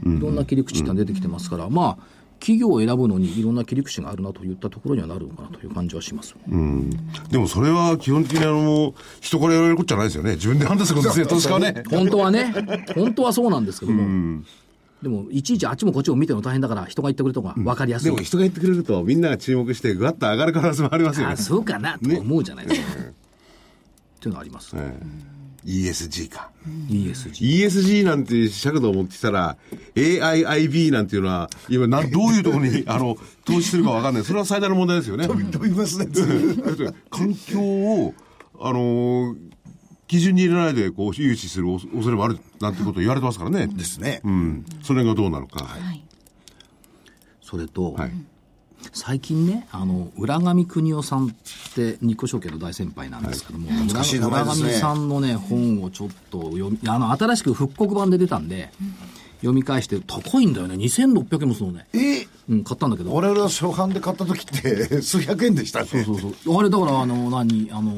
[0.06, 6.98] いろんな切り口って出てきてますから、まあ、企業を選ぶのにいろんな切り口があるなといったところにはなるのかなという感じはしますよね。
[7.32, 10.32] でもそれは基本的にあの、人から言われることじゃないですよね。
[10.32, 11.84] 自分で判断することですね。
[11.90, 12.54] 本当はね、
[12.94, 14.44] 本当はそうなんですけども、
[15.06, 18.06] でも、いちいちあっちもこっちも見てるの大変だから、人が言ってくれた方が分かりやすい。
[18.06, 21.38] でも人が言ってくれると、みんなが注目して、ぐわっと上がる可能性もありますよねあ。
[21.38, 22.88] そうかなと思うじゃないですか。
[22.94, 23.12] ってい
[24.26, 24.76] うのはあります。
[24.76, 26.50] ええ ESG か。
[26.90, 27.66] ESG。
[27.68, 29.58] ESG なんて尺度を持ってきたら、
[29.94, 33.16] AIIB なんていうのは、今なん、どういうところに、 あの、
[33.46, 34.24] 投資するかわかんない。
[34.24, 35.28] それは最大の問題ですよね。
[35.28, 36.08] 飛びますね。
[37.12, 38.16] 環境を、
[38.60, 39.55] あのー
[40.08, 43.68] 基準に入れないで、こう、融資する恐恐れもある、なんてこと言われてますからね。
[43.68, 44.22] ですね。
[44.24, 44.66] うん。
[44.84, 45.66] それがどうなのか。
[45.66, 46.04] はい。
[47.42, 48.12] それと、はい。
[48.94, 51.30] 最近ね、あの、浦上邦夫さんっ
[51.74, 58.72] て日光証券の大先輩なんですけども、懐かしい名前ですね浦上さんのね、本をちょっと読み、あの、新しく復刻版で出たんで、
[59.38, 60.76] 読み返して、高いんだよね。
[60.76, 61.88] 2600円もするのね。
[61.94, 62.28] え？
[62.48, 63.12] うん、買ったんだけど。
[63.12, 65.88] 我々は初版で買った時って数百円でしたね。
[65.88, 66.60] そうそうそう。
[66.60, 67.92] あれだから、あの、何、あの、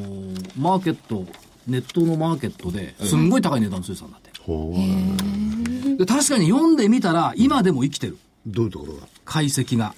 [0.58, 1.26] マーケット、
[1.68, 4.32] ネットのマーケットで、すんごい高い値段ついてたんだって。
[5.98, 8.18] で、確かに読んでみたら、今でも生きてる。
[8.46, 9.08] どういうところが？
[9.26, 9.94] 解析が。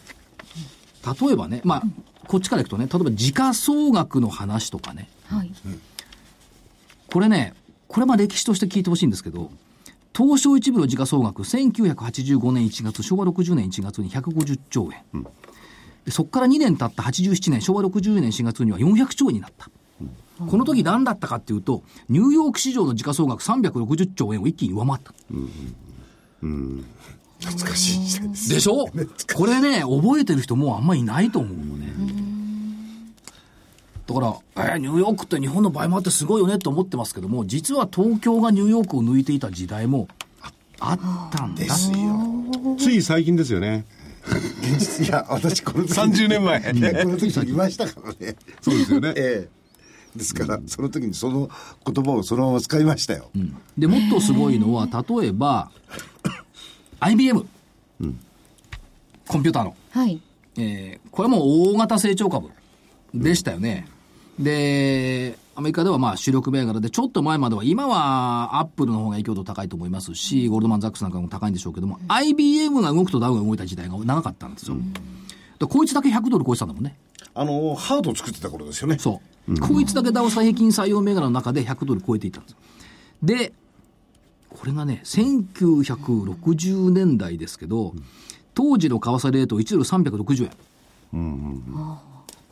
[1.21, 1.83] 例えばね、まあ、
[2.27, 5.51] こっちからいくとね、例えば時価総額の話とかね、はい。
[7.11, 7.53] これね、
[7.87, 9.51] これま歴史として聞いてほしいんですけど、
[10.15, 15.23] 東証一部の時価総額、1985年1月、昭和60年1月に150兆円。
[16.05, 19.69] でそこから2年経った87年、昭和60年4月には400兆円になった。
[20.47, 25.13] この時何だったかっていうと、ニューヨーク市場の時価総額360兆円を一気に上回った。
[26.41, 26.85] 懐
[27.65, 28.49] かしい時代です。
[28.49, 28.85] でしょ？
[29.35, 31.93] これね、覚えてる人もうあんまいないと思うのね。
[34.07, 40.07] だから、えーニューヨークって日本の倍もあってすごいよねって思ってますけども、実は東京がニューヨークを抜いていた時代も
[40.79, 40.99] あっ
[41.31, 41.61] たんだ。
[41.61, 41.97] ですよ。
[42.77, 43.85] つい最近ですよね。
[44.61, 46.61] 現実、いや、私この時30年前。
[46.61, 48.35] この時いましたからね。
[48.61, 49.13] そうですよね。
[49.15, 49.58] ええ。
[50.15, 51.49] ですから、その時にその
[51.85, 53.29] 言葉をそのまま使いましたよ。
[53.77, 55.71] で、もっとすごいのは、例えば、
[56.99, 57.45] IBM、
[59.27, 60.21] コンピューターの、はい。
[60.57, 62.49] えーこれはもう大型成長株
[63.13, 63.87] でしたよね。
[64.39, 74.77] で、アメリカではまあ主力銘柄で、ちょっと前までは、今はアップルの方が影響度高いと思いますし、ゴールドマン・ザックスなんかも高いんでしょうけども、IBM が動くとダウが動いた時代が長かったんですよ。
[75.59, 76.95] でこいつだけ100ドル超えてたんだもんね。
[77.33, 78.97] あの、ハードを作ってた頃ですよね。
[78.97, 79.38] そう。
[79.67, 82.55] こいつだけダウ最平均採用銘柄の中で100ドル超えていったんです。
[83.23, 83.53] で、
[84.49, 87.93] これがね、1960年代ですけど、
[88.53, 90.51] 当時の為替レート1ドル360円。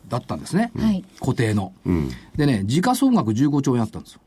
[0.08, 0.72] だったんですね。
[0.78, 1.74] はい固定の。
[2.36, 4.22] でね、時価総額15兆円あったんですよ。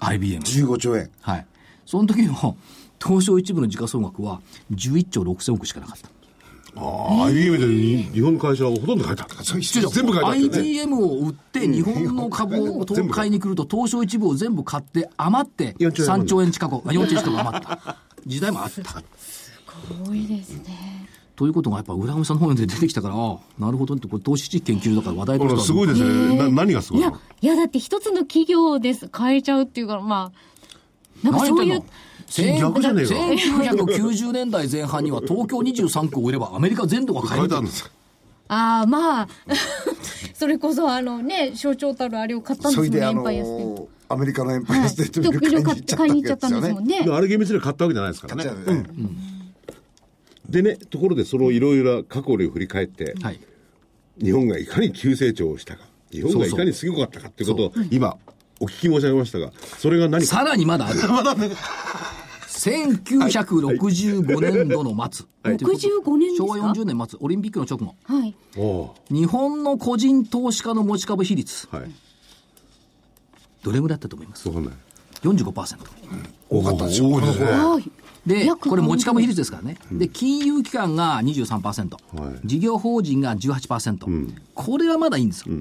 [0.00, 0.42] IBM。
[0.42, 1.10] 15兆円。
[1.20, 1.46] はい。
[1.86, 2.56] その時の
[3.02, 4.40] 東証一部の時価総額は
[4.72, 6.08] 11兆6000億しかなかった。
[6.76, 9.42] ああ、IBM でに日本の会社はほとんど書いてあった。
[9.42, 10.58] 全部書いてあったよね。
[10.58, 19.02] IBM を売って日本の株を東海に来ると東証一部を全部買って余って4兆円3兆円近く、あ4兆円近く余った 時代もあった。
[20.06, 20.96] 多いですね。
[21.36, 26.36] ということがやっぱ浦上さんの本で出てきたから、ああなるほどって、これ投資知識研究所だから話題とすごいですね。
[26.36, 29.10] な何がすごいやいの、いやだって一つの企業です。
[29.16, 31.82] 変えちゃうっていうから、まあ、なんかそういう、
[32.28, 37.90] 1990年代前半には東京23区を売ればアメリカ全土が買えるんです
[38.48, 39.28] ああ、まあ、
[40.34, 43.88] それこそあのね、象徴たるあれを買ったんですもんね、エンパイアステート。
[44.08, 44.80] アメリカのエンパイ。
[44.80, 47.04] アステートでビル買い買いに行っちゃったんですもんね。
[47.10, 48.28] あれ厳密には買ったわけじゃないですか。
[48.28, 48.56] らね買っ。
[48.56, 48.86] ちゃうね
[50.48, 53.40] でね、ところでそのいろいろ過去を振り返って、はい。
[54.22, 54.80] 日本がいか。
[54.80, 56.64] に急成長をしたか、日本がいか。
[56.64, 57.04] にすごか。
[57.04, 57.28] ったか。
[57.28, 58.16] っていうことを今、
[58.60, 60.26] お聞き申し上げましたが、それが何か？
[60.36, 61.00] さらにまだある。
[62.56, 65.26] 1965年度の末。
[65.44, 66.46] 65年ですか？
[66.46, 67.94] 昭和40年末、オリンピックの直後。
[68.04, 68.34] はい。
[68.56, 71.90] お日本の個人投資家の持ち株比率、はい。
[73.62, 74.48] どれぐらいだったと思います？
[74.48, 74.74] わかんない。
[75.22, 75.78] ?45%。
[76.48, 77.08] 多かったんですよ。
[77.10, 77.44] 多いですね。
[77.46, 77.90] はい。
[78.26, 79.78] で、約これ持ち株比率ですからね。
[79.92, 85.54] で、金融機関が23%、はい事業法人が18%、これはまだいいんですよ。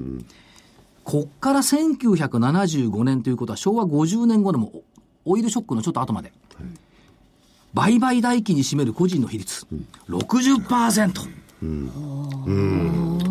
[1.05, 4.71] こっから1975年ということは昭和50年後でも
[5.23, 6.33] オイルショックのちょっと後まで。
[7.73, 9.67] 売買代金に占める個人の比率、
[10.09, 11.45] 60%。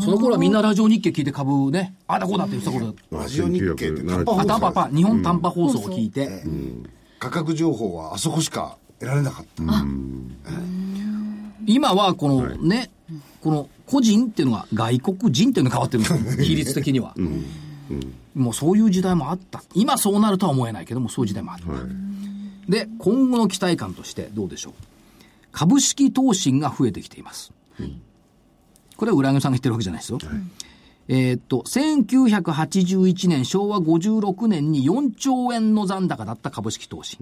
[0.00, 6.44] その頃はみんなラジオ日経聞いて株ね、あだこうだって言ってた頃ラジオ日経で短波あ、放送日本短波放送を聞いて、
[7.18, 9.62] 価格情報はあそこしか得られなかった。
[11.66, 12.90] 今はこのね、
[13.40, 16.24] この個人っていうのが外国人っていうのが変わってるん。
[16.24, 17.14] ですよ比率的には。
[18.34, 19.62] もうそういう時代もあった。
[19.74, 21.66] 今そうなるとは思えないけども、そういう時代もあった。
[22.68, 24.72] で、今後の期待感としてどうでしょう？
[25.52, 27.52] 株式投資が増えてきています。
[28.96, 30.18] これは浦上さんが言ってるわけじゃないですよ。
[31.06, 37.18] えーっと、1981年、昭和56年に4兆円の残高だった株式投資。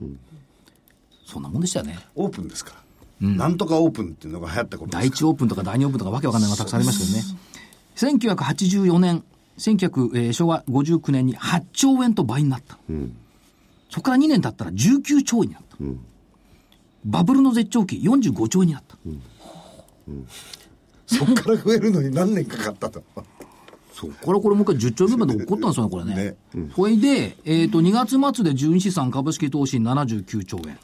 [1.26, 1.98] そんなもんでしたよね。
[2.14, 2.74] オープンですか
[3.20, 3.28] ら。
[3.28, 7.22] なんとかオープンっていうのが流行ったことですか第一オープンとか第二オープンとかわけわかんないのがたくさんありますけどね。
[7.96, 9.24] 1984年、
[9.58, 12.78] 1900えー昭和59年に8兆円と倍になった。
[13.90, 15.76] そこから2年経ったら19兆円になった。
[17.04, 18.96] バブルの絶頂期45兆円になった。
[21.06, 23.02] そこから増えるのに何年かかったと。
[23.92, 26.14] そこからこれもう一回10兆円まで起こったんですよね、これね。
[26.14, 30.78] ねそれで、えっ、と、2月末で純資産株式投資79兆円。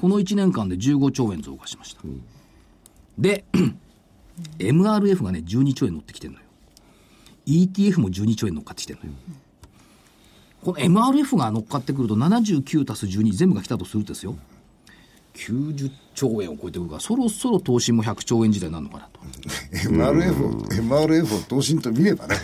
[0.00, 2.02] この1年間で15兆円増加しました。
[3.18, 3.44] で、
[4.58, 6.44] MRF がね、12兆円乗ってきてるのよ。
[7.48, 9.12] ETF も12兆円乗っかってきてるのよ。
[10.64, 14.36] この MRF が乗っかってくると79足す12全部が来たとするとですよ。
[15.34, 19.20] 90兆円を超えてくるから、そろそろ投資も100兆円時代になるのかなと。
[19.88, 22.36] MRF を、MRF を投信と見ればね。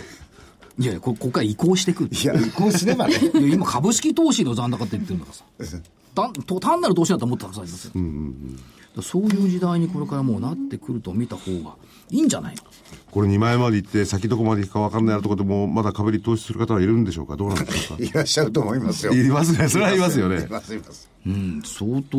[0.79, 2.09] いやいや、こここから移行してくる。
[2.11, 3.15] いや、移行すればね。
[3.33, 5.77] 今株式投資の残高って言ってるんだからさ
[6.15, 8.03] 単と単なる投資だと思ったらさありますよ、だか
[8.97, 11.75] らそういう時代にこれからもうなってくると見た方が
[12.09, 12.61] いいんじゃないの？
[13.11, 17.35] これ2万円まで行って、先どこまで行くか分かんないところでも、まだ株に投資する方はいるんでしょうか？
[17.37, 18.03] どうなんでしょうか？
[18.05, 19.13] いらっしゃると思いますよ。
[19.13, 19.67] いますね。
[19.69, 20.47] それはいますよいね。
[20.49, 21.09] ますいます。
[21.25, 22.17] うん相当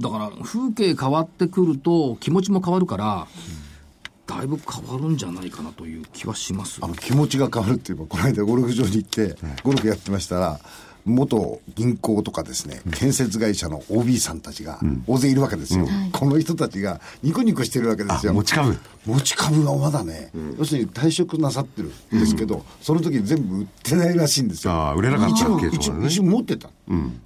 [0.00, 3.28] だから風景変わってくると気持ちも変わるから
[4.26, 10.60] だいぶ変わるんじゃないかなという気はしますあの気持ちが変わるっていうか、この間ゴルフ場に行って、ゴルフやってましたら、
[11.04, 15.86] 元銀行とかですね、建設会社の OB さんたちが大勢いるわけですよ。
[16.12, 18.32] この人たちがニコニコしてるわけですよ。
[18.32, 18.78] 持ち株。
[19.06, 24.72] 持ち株がまだね、要するに退職なさってるんですけど、その時全部売ってないらしいんですよ。
[24.72, 26.70] ああ売れなかった一応ケースもあるね一応一応持ってた、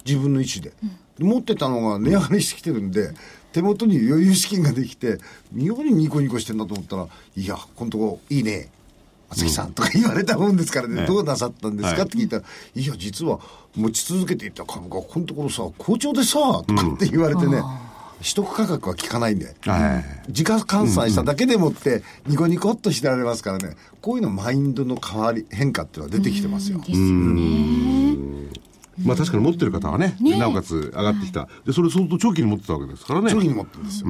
[0.05, 0.73] 自分の意思で。
[1.19, 3.11] 持ってたのが値上がりしてきてるんで、
[3.53, 5.17] 手元に余裕資金ができて、
[5.53, 7.07] 妙にニコニコしてんだと思ったら、
[7.37, 8.69] いや、このとこいいね。
[9.29, 12.03] 松木さんとか言われたもんですからね、どうなさったんですか？
[12.03, 12.43] って聞いたら、
[12.75, 13.39] いや、実は
[13.75, 17.61] 持ち続けていった株が、このところさ、好調でさ、とかって言われてね、
[18.19, 20.31] 取得価格は効かないんで、はい。
[20.31, 26.79] 時価換算しただけでもって、ニコニコっとしてられますからね、こういうのマインドの変わり、変化っていうのは出てきてますよ。
[29.03, 31.49] まあ確かに持ってる方はね、なおかつ上がってきた。
[31.65, 33.29] で、それ相当長期に持ってたわけですからね。
[33.31, 34.07] 商品持ってるんですよ。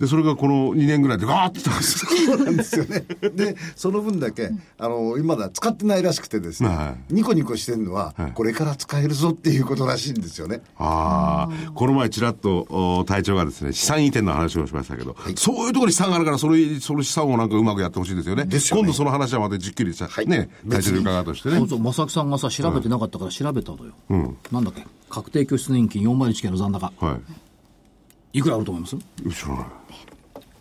[0.00, 2.36] で、それがこの2年ぐらいでガーッてきたんですよ。
[2.36, 3.04] そうなんですよね。
[3.34, 10.62] で、その分だけ、あの、今だ使ってないらしくてですね、はニコニコしてるのは、これから使えるぞっていうことらしいんですよね。
[10.78, 18.46] ああ、この前ちらっとお隊長がですね、資産移転の話をしましたけど、そういうところに資産があるから、それ、その資産をなんかうまくやってほしいですよね。
[18.46, 21.68] ですよね今度その話はまたじっくりさ、はいね、隊長に伺うとしてねそう。
[21.68, 23.92] そう、正木さんがさ、調べてなかったから調べたのよ。
[24.50, 24.86] なんだっけ？
[25.10, 26.90] 確定拠出年金401件の残高。
[26.98, 27.20] はい
[28.42, 28.96] くらあると思います？
[28.96, 28.98] い。
[29.24, 29.66] 後ろない。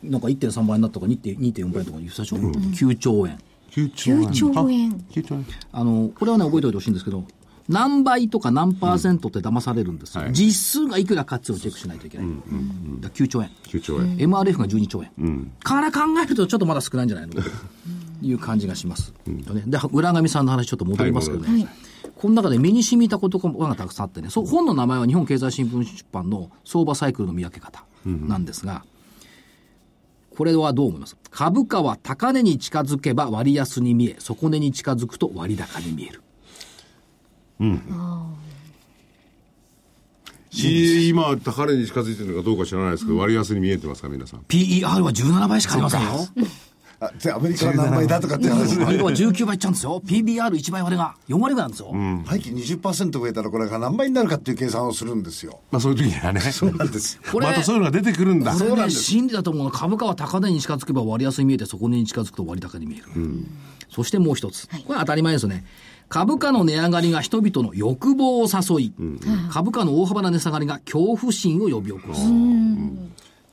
[0.04, 3.38] なんか1.3倍になったとか2.4倍とか言ってたでしょ、9兆円。
[3.72, 4.22] 9兆円。
[4.24, 5.46] 9兆円あ9兆円。
[5.72, 7.24] あの、これはね、覚えておいてほしいんですけど、
[7.68, 10.24] 何倍とか何パーセントって騙されるんですよ。
[10.24, 12.28] はい実数がいくらかっていうのをチェックしないといけない。
[12.28, 13.52] だから9兆円。
[13.66, 14.18] 9兆円。
[14.18, 15.52] MRF が12兆円。
[15.62, 17.34] から考えるとちょっとまだ少ないんじゃないの？
[17.34, 17.42] と
[18.24, 19.14] いう感じがします。
[19.46, 21.52] とねで、浦上さんの話ちょっと戻りますけどね。
[21.66, 21.70] はい
[22.20, 28.84] この中で目に染みたことがたくさんあってね、そう本の名前は日本経済新聞出版の相場サイクルの見分け方なんですが、
[30.36, 31.16] これはどう思います？
[31.32, 36.22] 株価は高値に近づけば割安に見え、底値に近づくと割高に見える。
[40.52, 46.28] い今、高値に近づいてるのかどうか知らないですけど、割安に見えてますか、皆さん？PER は17倍しかありませんよ。
[47.02, 50.02] アメリカは何倍だとかって話アメリカは19倍いっちゃうんですよ。
[50.06, 51.92] PBR1 倍割れが4割ぐらいなんですよ。
[52.26, 55.62] 廃棄20%増えたらこれが何倍になるかっていう計算をするんですよ。
[55.72, 56.42] まあそういう時にはね。
[56.42, 57.20] そうなんです。
[57.32, 58.52] これまたそういうのが出てくるんだ。
[58.52, 63.06] これね、そうなんです真理だと思うの株価は高値に近づけば割安に見えて底値に近づくと割高に見える。
[63.90, 64.68] そしてもう一つ。
[64.68, 65.66] これ当たり前ですよね。
[66.10, 68.94] 株価の値上がりが人々の欲望を誘い、
[69.52, 72.22] 株価の大幅な値下がりが恐怖心を呼び起こす。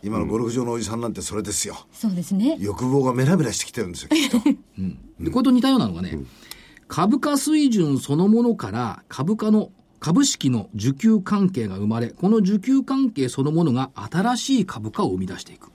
[0.06, 1.76] 今のゴルフ場のおじさんなんてそれですよ。
[1.92, 2.56] そうですね。
[2.60, 4.38] 欲望がメラメラしてきてるんですよ、きっと。
[5.18, 6.16] でこれと似たようなのがね、
[6.86, 15.72] 株価水準そのものから株価の株式の需給関係が生まれ、この需給関係そのものが新しい株価を生み出していく。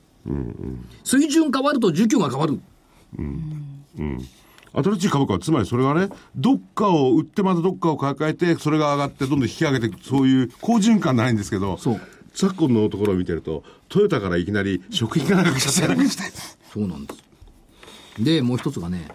[1.04, 2.62] 水準変わると需給が変わる。
[4.74, 12.02] 新しい株価は、つまりそれがね、どっかを売ってまたどっかを抱えて、それが上がってどんどん引き上げていく、そういう好循環ないんですけど、そう
[12.34, 16.24] 昨今のところを見てると、トヨタからいきなり食品価格させなくして。
[16.74, 18.24] そうなんです。
[18.24, 19.08] で、もう一つがね、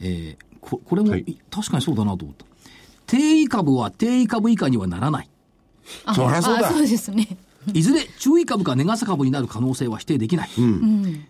[0.00, 2.46] えーここれも、はいい確かにそうだなと思った。
[3.06, 5.28] 定位株は定位株以下にはならない。
[6.06, 7.36] あそりゃそうだあそうですね。
[7.74, 10.50] いずれ注意株が値傘株になる可能性は否定できない。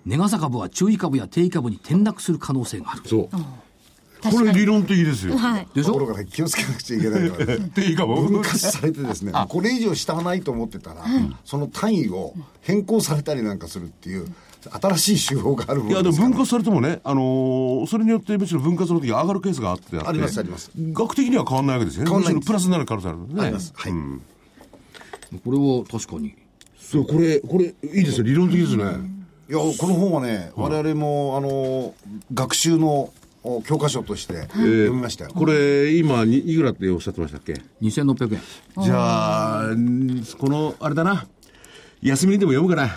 [0.06, 3.02] 値傘株は注意株や定位株に転落する可能性がある。
[3.04, 3.28] そう。
[4.30, 5.36] これ理論的ですよ。
[5.36, 5.68] はい。
[5.74, 5.88] でしょ？
[5.88, 8.22] ところがね、気をつけなくちゃいけないのはね、 で、いいかも。
[8.22, 11.04] 分割されてですね、これ以上下はないと思ってたら、
[11.44, 14.26] その単位を変更されたりなんかするっていう、
[14.96, 20.08] 新しい手法があるもいや、ですからも分割されてもね、あのーそれによってむしろ分割の時上がるケースがあってあって。
[20.08, 22.10] ありますあります額的には変わらないわけですよね。
[22.10, 23.24] 変わんないプラスになる可能性あるね。
[23.42, 23.72] あります。
[23.76, 23.92] はい。
[25.44, 26.34] これは確かに。
[26.80, 28.24] そう、これ、これ、いいですよ。
[28.24, 28.84] 理論的ですね。
[29.50, 31.92] いや、この本はね、我々も、あの、
[32.32, 33.12] 学習のお
[33.64, 35.30] 教科書として読みましたよ。
[35.34, 38.40] これ、今、にいくらっておっしゃってましたっけ？2600円。
[38.82, 41.26] じゃあ、んこの、あれだな。
[42.00, 42.90] 休みにでも読むかな。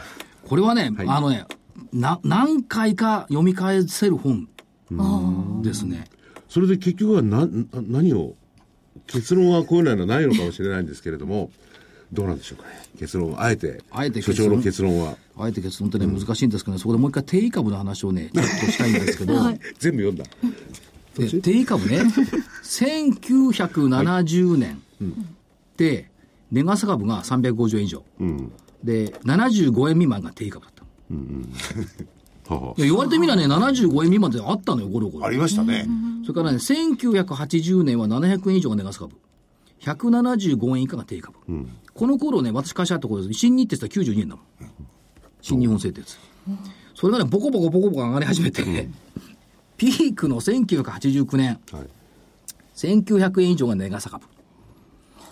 [0.48, 1.46] これはね、あのね、
[1.92, 4.48] な、何回か読み返せる本
[5.64, 6.06] ですね。
[6.48, 7.48] それで結局はな、な
[7.82, 8.36] 何を、
[9.08, 11.52] 結論はこういうのはないのかもしれないんですけれども、
[12.14, 12.76] どうなんでしょうかね。
[13.00, 15.18] 結論、あえて、あえて所長の結論は。
[15.40, 19.34] あえて結論ってね、難しいんですけどね、そこでもう一回定位株の話をね、 ちょっとしたいんですけど、
[19.80, 20.26] 全部読んだ。
[21.18, 22.02] で定位株ね、
[22.64, 24.82] 1970年
[25.78, 26.10] で、
[26.52, 28.04] 値傘株が350円以上。
[28.84, 30.84] で、75円未満が定位株だった。
[32.54, 35.26] ははいや言われてみればね、75円未満ってあったのよ、ゴロゴロ。
[35.26, 35.88] ありましたね。
[36.24, 39.16] それからね、1980年は700円以上が値傘株。
[39.82, 41.38] 175円以下が定位株。
[41.94, 43.40] この頃ね、私会社あった頃です。
[43.40, 44.46] 新日鉄は92円だもん。
[45.42, 46.18] 新日本製鉄。
[46.96, 48.64] それがね、ボコボコボコボコ上がり始めて、
[49.78, 51.88] ピークの1989年、はい
[52.78, 54.26] 1900円以上が値傘株。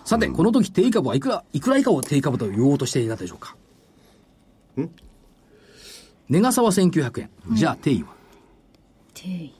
[0.04, 3.56] さて、この時定位株はいくら、いくら以下を定位株と言おうとしていたでしょうか
[6.28, 7.30] 値傘は1900円。
[7.52, 8.08] じゃあ定位は？
[9.14, 9.54] 定位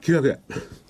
[0.00, 0.38] 900円。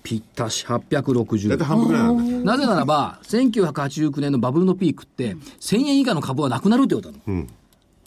[0.01, 1.63] ぴったし大体860。
[1.63, 2.43] 半分ぐらいなんで。
[2.43, 7.47] なぜならば、1989年のバブルのピークって、1000円以下の株はなくなるって言われ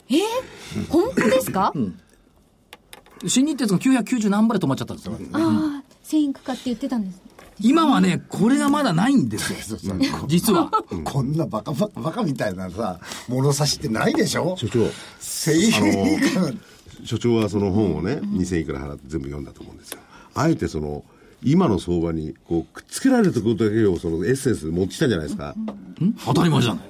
[0.09, 0.85] たの。
[0.89, 1.73] 本当ですか、
[3.27, 5.17] 新日鉄が990何倍で止まっちゃったんですよ。
[5.33, 7.21] ああ、1000円かかって言ってたんです。
[7.61, 9.77] 今はね、これがまだないんですよ。
[10.27, 10.71] 実は。
[11.03, 14.55] こんなバカバカバカみたいなさ、物差しってないでしょ？
[14.57, 14.79] 所長、
[15.19, 15.51] 1000
[15.97, 16.51] 円以下の
[17.03, 19.99] 所長はその本をね、2000いくら払って全部読んだと思うんですよ。
[20.35, 21.03] あえてその、
[21.43, 25.53] 今の相場にこうくっつけられることだけをそのエッセンスで持ってきたんじゃないですか。
[26.25, 26.88] 当たり前じゃない。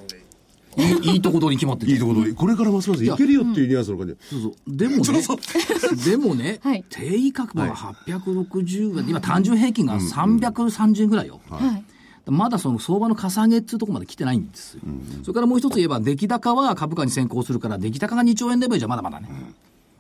[0.80, 4.16] いい いいとこ取りに決まってるいいところ、これからますますいけるよっていうニュアンスの感じ。
[4.30, 5.04] そうそうでもね、
[6.06, 11.40] でもね、はい定位価格が860円、今単純平均が330円ぐらいよ。
[11.50, 11.84] はい。
[12.32, 14.82] まだその相場のかさ上げっていうところまで来てないんですよ。
[15.24, 19.30] それからもう一つ言えば、出来高は株価に先行するから、出来高が2兆円レベルじゃまだまだね。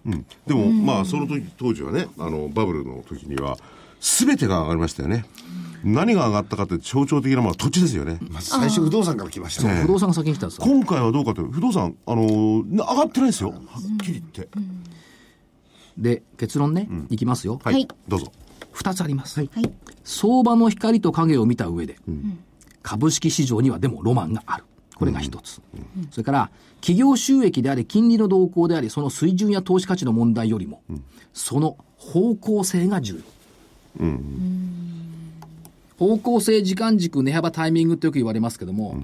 [0.05, 0.25] うん。
[0.45, 3.57] でも、まあ、その時、当時はね、あの、バブルの時には、
[3.99, 5.25] すべてが上がりましたよね。
[5.83, 8.19] 何が上がったかって象徴的なものは土地ですよね。
[8.29, 9.81] まず最初不動産から来ましたね。
[9.81, 10.65] 不動産が先に来たんですよ。
[10.65, 13.49] 今回はどうかというと不動産、あのー上がってないですよ。
[13.51, 14.49] はっきり言って。
[15.97, 17.59] で、結論ね、いきますよ。
[17.63, 17.73] はい。
[17.73, 18.31] はいどうぞ。
[18.73, 19.39] 2つあります。
[19.39, 19.49] はい。
[20.03, 21.97] 相場の光と影を見た上で、
[22.81, 24.63] 株式市場にはでもロマンがある。
[24.95, 25.61] これが一つ。
[26.11, 26.51] それから、
[26.81, 30.81] 企業収益であり、金利の動向であり、その水準や投資価値の問題よりも、
[31.33, 33.21] その方向性が重
[33.99, 34.05] 要。
[35.99, 39.03] 方向性、時間軸、値幅、タイミングってよく言われますけども、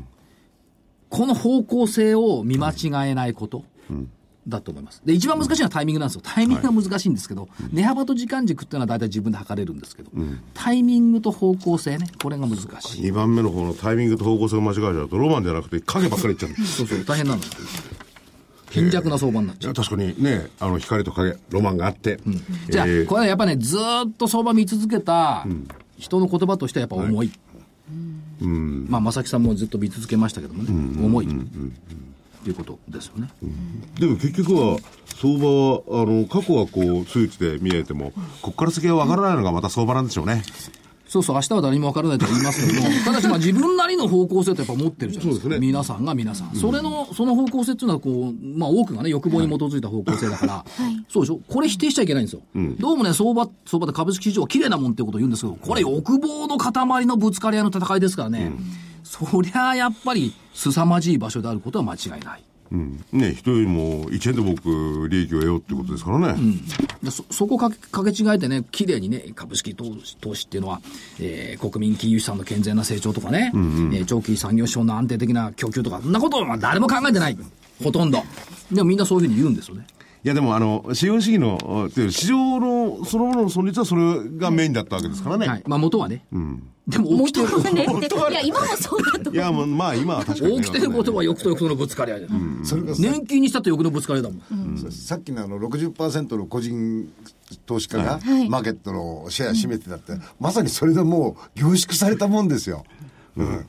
[1.10, 3.64] この方向性を見間違えないこと。
[4.48, 5.02] だと思います。
[5.04, 6.22] で、一番難しいのはタイミングなんですよ。
[6.24, 10.12] タイミングが難しいんですけど、値幅と時間軸っていうのは大体自分で測れるんですけど、
[10.54, 12.64] タイミングと方向性ね、これが難し
[13.00, 13.10] い。
[13.10, 16.74] 2番目の方のタイミングと方向性を間違えちゃうと、ロマンじゃなくて影ばっかりいっちゃうんです。
[16.78, 17.48] そうそう、大変なんだ。
[18.70, 19.74] 貧弱な相場になっちゃう。
[19.74, 22.20] 確かにね、あの、光と影、ロマンがあって。
[22.70, 25.48] じゃあ、えーこれはやっぱね、ずーっと相場見続けた
[25.98, 27.32] 人の言葉としてはやっぱ重い。
[28.90, 31.26] まあ、正木さんもずっと見続けましたけどもね、重い。
[31.26, 31.30] っ
[32.44, 33.30] ていうことですよね。
[34.00, 34.78] でも結局は、
[35.16, 40.44] 相場は、あの、過去はこう、数値で見えても、ここから先は分からないのがまた相場なんでしょうね。
[41.08, 45.44] そうそう、明日は誰にも分からないとは言いますけども、 ただしまあ自分なりの方向性ってやっぱ持ってるじゃないですか。
[45.44, 45.68] そうですね。
[45.68, 46.56] 皆さんが皆さん。
[46.56, 50.66] それの、その方向性っていうのはこう、まあ多くがね、欲望に基づいた方向性だから、
[51.10, 51.40] そうでしょ？
[51.48, 52.42] これ否定しちゃいけないんですよ。
[52.80, 58.52] どうもね、相場、相場で株式市場は綺麗なもんっていうことを言うんですけど、これ欲望の塊のぶつかり合いの戦いですからね、
[59.04, 62.44] そりゃやっぱり凄まじい場所であることは間違いない。
[62.72, 63.04] うん。
[63.12, 66.36] ね、人よりも1円で僕、利益を得ようってことですからね。
[67.04, 70.82] でそそこかけかけ違えてね、綺麗にね、株式投資投資っていうのは、
[71.20, 77.38] えー国民金融資産の健全な成長とかね、えー長期産業資本の安定的な供給とか、そんなことは誰も考えてない。
[77.84, 78.24] ほとんど。
[78.72, 79.86] でもみんなそういうふうに言うんですよね。
[80.26, 85.48] いやでもあの、資本主義の、市場のそのものの存立はそれがメインだったわけですからね。
[85.48, 85.64] はい。
[85.68, 86.26] まあ元はね。
[86.88, 87.48] でも起きてる、
[87.86, 89.36] 元はねいや、今もそうだとい。
[89.36, 90.64] や、もうまあ今は確かに、ね。
[90.64, 92.32] 起きてることは欲と欲とのぶつかり合いだよ。
[92.64, 94.78] それがさ年金にしたって欲のぶつかり合いだもん。
[94.80, 97.08] そうさっきのあの60%の個人
[97.68, 102.84] 投資家がはいマーケットのシェア占めてたって、まさにそれでもう凝縮されたもんですよ。
[103.38, 103.68] うん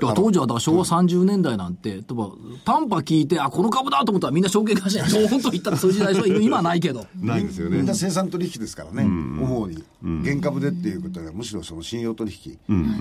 [0.00, 2.30] 当時はだから昭和30年代なんて、例えば、
[2.64, 6.36] 短波聞いて、あ、この株だと思ったらみんな証券会社にドーンと言ったらそういう時代でしょ？
[6.40, 7.04] 今はないけど。
[7.20, 7.86] ないんですよねみん。
[7.86, 9.82] な生産取引ですからね、主に、
[10.24, 12.58] 原株でっていうことは、むしろその信用取引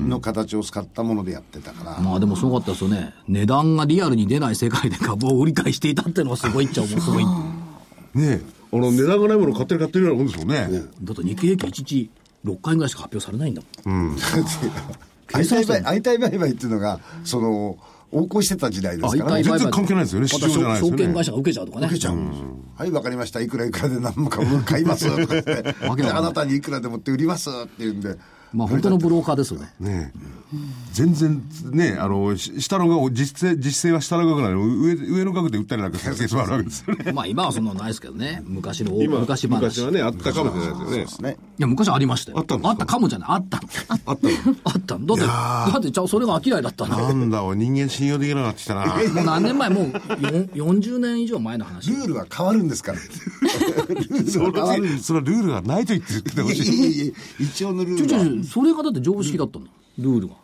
[0.10, 3.14] の形を使ったものでやってたから、まあでもすごかったですよね。
[3.28, 7.24] 値段がリアルに出ない世界で株を売り買いしていたっていうのはすごいっちゃすごい。
[7.24, 7.30] だ
[8.20, 8.42] ね
[8.74, 10.68] あの、値段がないものを買ってる買ってるようなもんですもんね。
[10.68, 12.10] って日経平均1日
[12.46, 14.18] 6回ぐらいしか発表されないんだもん。
[15.32, 17.78] 相対売相対売買っていうのが、その
[18.12, 19.44] 横行してた時代ですからね。
[19.44, 20.98] 全然関係ないですよね市場じゃないですよね。
[20.98, 21.86] 証券会社が受けちゃうとかね。
[21.88, 22.16] 受けちゃう。
[22.16, 22.30] ん。
[22.30, 22.46] ですよ
[22.78, 23.42] はい、わかりました。
[23.42, 25.76] いくらいくらで何も株買いますとか言って、
[26.14, 28.18] あなたにいくらでもって売りますって言うんで、
[28.58, 29.72] まあ本当のブローカーですよね。
[29.80, 30.12] ね
[30.94, 37.12] 全然ね、あの、し下の額、実勢、実勢は下の額なのに、上、上の額で売ったりなんかするケースもあるわけですよね。
[37.12, 38.42] まあ今はそんなのないですけどね。
[38.46, 39.62] 昔の今、昔話。
[39.62, 41.30] 昔はね、あったかもしれないですよね。
[41.32, 41.38] ね。
[41.60, 42.40] いや、昔ありましたよ。
[42.40, 42.70] あったんですか？
[42.70, 43.30] あったかもじゃない。
[43.30, 43.64] あったの。
[44.06, 45.06] あったのあったの。
[45.06, 45.24] だって、
[45.74, 47.08] だってちゃう、それが嫌いだったんだよ。
[47.14, 48.86] なんだ、人間信用できなくなってきたな。
[48.86, 49.70] もう何年前？
[49.70, 51.98] もうよん40年以上前の話ル。
[51.98, 53.00] ールは変わるんですから。
[53.00, 55.04] ルールは変わるんです。
[55.04, 57.14] そのルールがないと言ってほしい。
[57.40, 58.47] 一応のルールは。
[58.48, 59.70] それがだって常識だったんだ。
[59.98, 60.36] ルールが。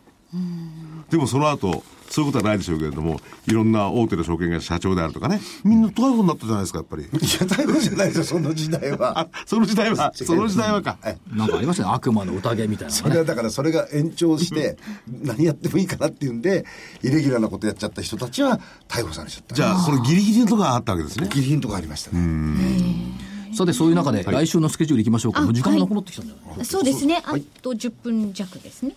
[1.10, 7.02] でもその後、そういうことはないでしょうけれども、いろんな大手の証券会社社長であるとかね、みんな逮捕になったじゃないですか、やっぱり。
[7.06, 10.98] いや、逮捕じゃないですよ、その時代はあ。、その時代は、 その時代はか。
[11.32, 11.90] なんかありましたね。
[11.92, 13.10] 悪魔の宴みたいなね。
[13.10, 14.76] れはだからそれが延長して、
[15.22, 16.64] 何やってもいいかなっていうんで、
[17.02, 19.54] イレギュラーなことやっちゃった人たちは逮捕されちゃった。
[19.54, 21.28] じゃあ、そのギリギリのとこがあったわけですね。
[21.32, 23.23] ギリギリのとこありましたね。
[23.54, 25.42] さて、そういう中で、来週のスケジュールいきましょうか。
[25.42, 27.22] もう時間がなくなってきたんじゃない、そうですね。
[27.24, 27.32] あ
[27.62, 28.94] と10分弱ですね。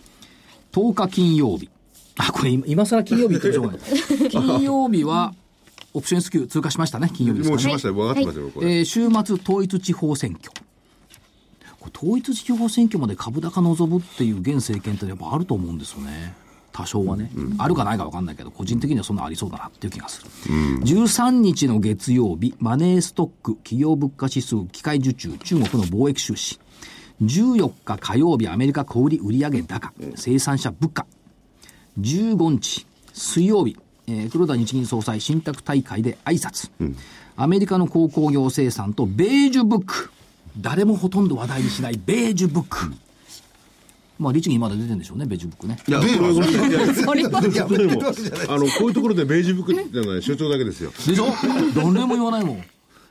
[0.72, 1.68] 10日金曜日。
[2.16, 3.80] あ、これ今今更金曜日ってしょうがない。
[4.30, 5.34] 金曜日は、
[5.94, 7.56] オプション S q 通過しましたね、金曜日ですかね。
[7.56, 7.94] もうしましたよ。
[7.94, 8.78] 分かってますよ、これ。
[8.78, 10.52] えー週末統一地方選挙。
[11.80, 16.34] これ統一地方選挙まで株高望むっていう現政権ってやっぱあると思うんですよね。
[16.78, 20.30] 多少はね、あるかないか分かんないけど、個人的にはそんなありそうだなっていう気がする。
[20.84, 26.60] 13日の月曜日、マネーストック、企業物価指数、機械受注、中国の貿易収支。
[27.20, 31.04] 14日火曜日、アメリカ小売売上高、生産者物価。
[31.98, 33.76] 15日水曜日、
[34.06, 36.70] えー黒田日銀総裁信託大会で挨拶、
[37.34, 40.10] アメリカの鉱工業生産とベージュブック。
[40.60, 42.92] 誰もほとんど話題にしないベージュブック、
[44.18, 47.40] まあ日銀まだ出てるんでしょうねベージュブックねいや、これはこれいやいやそれは。
[47.46, 48.02] いや、でも。
[48.48, 50.90] あの、こういうところでベージュブックじゃない、所長だけですよ。
[51.06, 51.26] でしょ？
[51.76, 52.62] 誰も言わないもん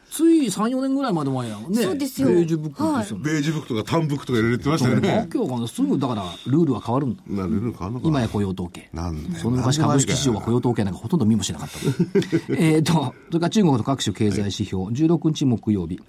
[0.10, 1.84] つい3、4年ぐらいまで前やね。
[1.84, 3.18] そうですよベージュブックですよ。
[3.20, 5.28] ベージュブックとかタンブックとかいろいろ言ってましたよわね。
[5.32, 5.68] けわかんない。
[5.68, 7.22] すぐだからルールは変わるんだ。
[7.28, 8.90] なルール変わんのかな今や雇用統計。
[8.94, 11.78] なんその昔株式市場は雇用統計なんかほとんど見もしなかった。
[12.58, 16.00] えっと、それから中国の各種経済指標、16日木曜日、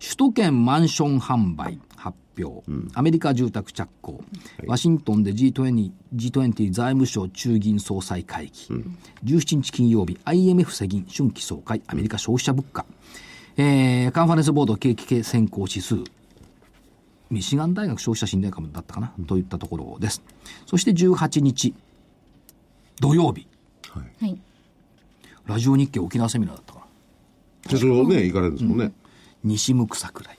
[0.00, 2.62] 首都圏マンション販売発表、
[2.94, 4.22] アメリカ住宅着工、
[4.66, 8.52] ワシントンで G20, G20 財務省中銀総裁会議、
[9.24, 12.86] 17日金曜日、IMF 世銀春季総会、アメリカ消費者物価、
[13.56, 15.96] えーカンファレンスボード景気先行指数、
[17.30, 20.22] ミシガン大学消費者信頼株だったかな、といったところです。
[20.66, 21.74] そして18日、
[23.00, 23.46] 土曜日、
[23.90, 24.38] はい。
[25.46, 26.86] ラジオ日経沖縄セミナーだったか
[27.64, 27.70] な？
[27.70, 28.92] 所長ね、行かれるんですもんね。
[29.44, 30.37] 西向桜井。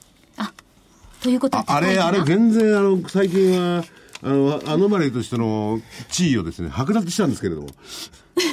[1.21, 3.83] ということはああれ、あれ、全然、あの、最近は、
[4.21, 7.67] あの、アノマリーとしての地位をですね、剥奪したんですけれども。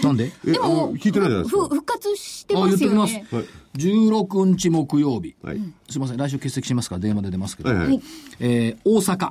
[0.02, 0.32] なんで？
[0.46, 1.62] え、あの聞いてないじゃないですか。
[1.68, 3.26] ふ復活してあ、ますよ言ってきますね。。
[3.30, 3.44] はい
[3.76, 5.34] 16日木曜日。
[5.42, 5.60] はい。
[5.90, 7.68] すいません、来週欠席しますから電話で出ますけど。
[7.68, 8.02] はいはい。
[8.40, 9.30] えー大阪、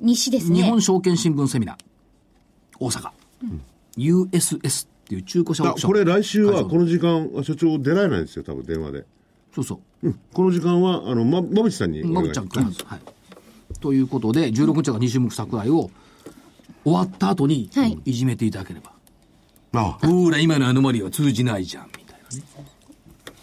[0.00, 0.62] 西ですね。
[0.62, 1.76] 日本証券新聞セミナー。
[2.78, 3.10] 大阪。
[3.96, 5.90] USS っていう中古車オークション。
[5.90, 9.06] あこれ来週はこの時間、所長出られないんですよ、多分電話で。
[9.62, 10.06] そうそう。
[10.08, 10.20] うん。
[10.32, 12.84] この時間は、あの、ま、まぶちさんにお願いまぶちゃん来ます。
[12.84, 13.00] はい。
[13.80, 15.90] ということで、16日が西向桜井を
[16.84, 18.92] 終わった後にはい、いじめていただければ。
[19.74, 22.20] あほら、今のアノマリーは通じないじゃん、みたい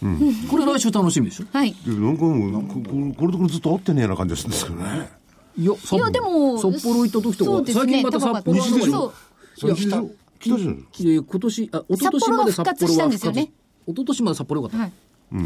[0.01, 0.33] なね。
[0.49, 1.45] これ来週楽しみでしょ？
[1.51, 1.75] はい。
[1.85, 5.09] なんかもうこここれとこれずっと会ってねえような感じがするんですけどね。
[5.57, 9.13] いや、札いや、でも、札幌行った時とか、最近また札幌西でしょ？
[9.57, 13.51] 北じゃないえー今年、あ、一昨年まで札幌は復活したんですよね
[13.87, 14.89] 一昨年まで札幌よかった。
[15.31, 15.45] はい。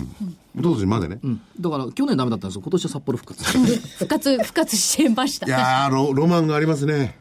[0.58, 1.20] おととしまでね。
[1.24, 1.42] うん。
[1.60, 2.62] だから、去年ダメだったんですよ。
[2.62, 3.58] 今年は札幌復活。
[3.98, 5.48] 復活、復活してました。
[5.48, 7.18] いやーロ、ロマンがありますね。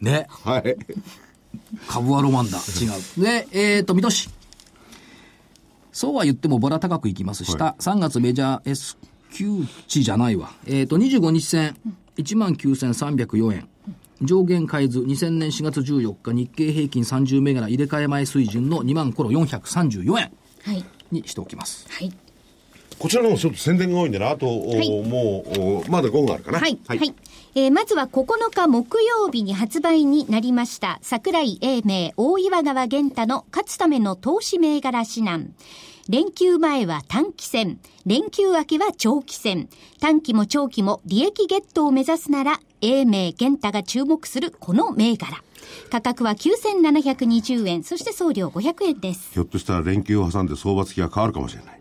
[0.00, 0.26] ね。
[0.28, 0.76] はい。
[1.88, 2.58] 株はロマンだ。
[2.58, 2.86] 違
[3.20, 3.22] う。
[3.22, 4.28] で、えっ、と、見通し。
[5.92, 7.44] そうは言ってもボラ高くいきます。
[7.44, 8.98] 下、3月メジャー S
[9.30, 10.52] q 値じゃないわ。
[10.66, 11.76] えっ、と、25日線、
[12.18, 13.68] 19,304円。
[14.22, 20.84] 上限変えず、2000年4月14日、日経平均30銘柄入れ替え前水準の2万頃434円はい。
[21.10, 21.86] にしておきます。
[21.90, 22.12] はい。
[22.98, 24.30] こちらの方ちょっと宣伝が多いんでな。
[24.30, 26.60] あと、おいもう、おまだ5分あるかな？
[26.60, 26.78] はい。
[26.86, 27.14] はい。
[27.54, 35.50] えーまずは9日木曜日に発売になりました、桜井英明大岩川源太の勝つための投資銘柄指南。
[36.08, 39.68] 連休前は短期戦、連休明けは長期戦。
[40.00, 45.42] 短期も長期も利益ゲットを目指すなら、英明源太が注目するこの銘柄。
[45.90, 49.32] 価格は9720円、そして送料500円です。
[49.32, 51.80] ひょっとしたら連休を挟んで相場付きが変わるかもしれない。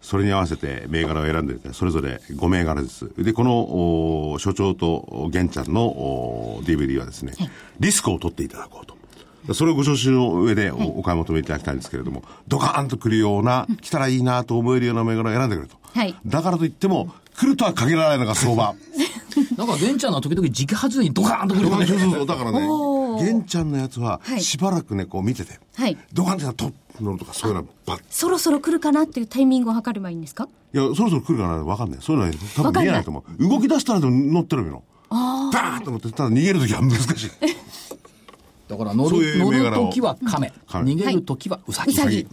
[0.00, 3.08] それに合わせて銘柄を選んでて、それぞれ5銘柄です。
[3.16, 7.32] で、この、お所長と玄ちゃんのお DVD はですね、
[7.78, 9.54] リスクを取っていただこうと。
[9.54, 15.76] それをご承知の上でお,、お買い求めいただきたいんですけれども、ドカーンと来るような、来たらいいなと思えるような銘柄を選んでくれと。
[15.82, 18.74] はいだからといっても、来るとは限らないのが相場。
[19.56, 22.26] なんか、ベンチャーの時々自家発電にドカーンとくるよねそうそうそう。
[22.26, 22.60] だからね
[23.24, 30.48] 玄ちゃんのやつはは、いしばらくね、こう見てて、はいドカンってトップ乗るとか、そういうのはバッそろそろ来るかなっていうタイミングを測ればいいんですか？
[30.74, 31.98] いや、そろそろ来るかなわかんない。
[32.02, 33.48] そういうのは多分見えないと思う。
[33.48, 34.82] 動き出したらでも乗ってるの。
[35.10, 37.30] バーンと思って、ただ逃げるときは難しい。
[38.68, 40.52] だから乗そうる、乗るいう銘柄を時は亀。
[40.66, 41.92] 亀逃げる時はウサギ。
[41.92, 42.26] うさぎ。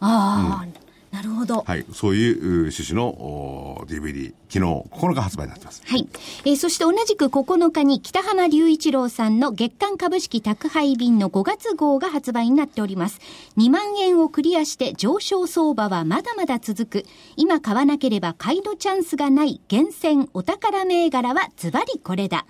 [0.00, 0.66] ああ、
[1.14, 1.62] なるほど。
[1.64, 1.86] はい。
[1.92, 4.58] そういうう趣旨のお DVD、昨日
[4.90, 5.80] 9日発売になってます。
[5.86, 6.08] はい。
[6.44, 13.20] えーそして同じく9日に北浜隆一郎さんの月間株式宅配便の5月号が発売になっております。
[13.58, 17.04] 2万円をクリアして上昇相場はまだまだ続く。
[17.36, 22.44] 今買わなければ買いのチャンスがない厳選お宝銘柄はズバリこれだ。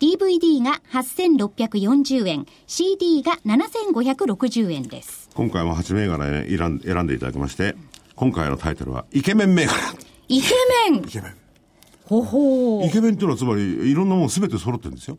[0.00, 5.28] DVD が8640円、CD が7560円です。
[5.34, 7.76] 今回も8銘柄選ん選んでいただきまして、
[8.18, 9.76] 今回のタイトルは、イケメン銘柄。
[10.26, 10.48] イケ
[10.90, 11.34] メンイケメン。
[12.04, 15.18] ほほイケメンっていうのはつまり、いろんなもの全て揃ってるんですよ。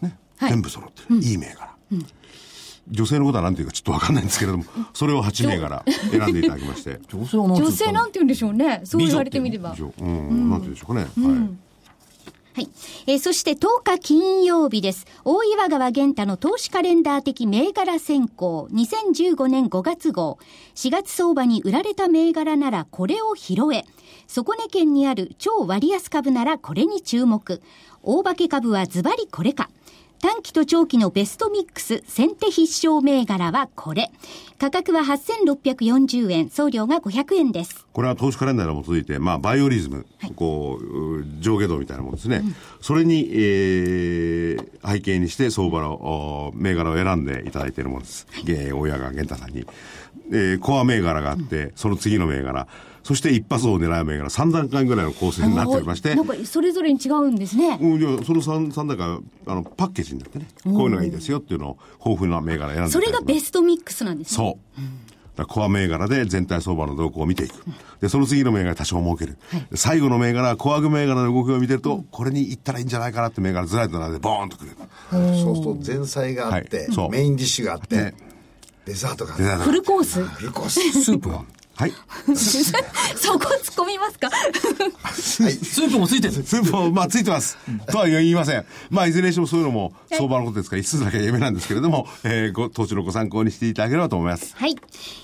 [0.00, 0.16] ね。
[0.36, 1.16] はい全部揃ってる。
[1.16, 1.76] いい銘柄。
[2.88, 4.64] 女性のことは何ていうかちょっとわかんないんですけれども、
[4.94, 7.00] それを8銘柄選んでいただきまして。
[7.12, 8.82] 女性なんて言うんでしょうね。
[8.84, 9.74] そう言われてみれば。
[10.00, 11.00] うん、なんて言うんでしょうかね。
[11.00, 11.69] はい。
[12.52, 12.68] はい。
[13.06, 15.06] えーそして10日金曜日です。
[15.24, 20.38] 大岩川玄太の投資カレンダー的銘柄選考2015年5月号。
[20.74, 23.84] 4月相場に売られた銘柄ならこれを拾え。
[24.26, 27.62] 底根県にある超割安株ならこれに注目。
[28.02, 29.70] 大化け株はズバリこれか。
[30.22, 34.10] 短期と長期のベストミックス先手必勝銘柄はこれ。
[34.58, 37.86] 価格は8640円、送料が500円です。
[37.94, 40.04] これは投資カレンダーに基づいて、まあ、バイオリズム、
[40.36, 42.42] こう、う上下動みたいなものですね。
[42.82, 48.26] それに、えー背景にして相場のお銘柄を選んでいただいているものです。
[48.46, 49.66] えー大谷川源太さんに。
[50.32, 52.66] えーコア銘柄があって、その次の銘柄、
[53.02, 57.78] そして一発を狙う銘柄、3段階ぐらいの構成になっておりまして、なんかそれぞれに違うんですね。
[57.80, 64.36] うん、いや、その三、三段階、あの、パッケージになってね、こういうのがいいですよっていうのを、豊富な銘柄選んでそれがベストミックスなんですね。
[64.36, 64.80] そう。
[65.36, 67.54] だからコア銘柄で全体相場の動向を見ていく。
[68.00, 69.38] で、その次の銘柄多少儲ける。
[69.70, 74.72] で最後の銘柄、コア銘柄の動きを見てると、これに行ったらいいんじゃないかなって銘柄ずらりと並んでボーンとくる。
[75.10, 78.14] そうすると前菜があって、はいメインディッシュがあって、ね
[78.86, 80.24] デザートがあってフルコース。
[80.24, 81.44] フルコーススープは
[81.80, 81.92] はい。
[83.16, 84.28] そこ突っ込みますか？
[85.14, 86.34] スープもついてる。
[86.34, 87.56] スープも、まあ、ついてます。
[87.90, 88.66] とは言いません。
[88.90, 94.54] まあ、いずれにしてもそういうのも相場のことですから、一つだけは夢なんですけれども、えーご、投資のご参考にしていただければと思います。
[94.56, 94.76] はい。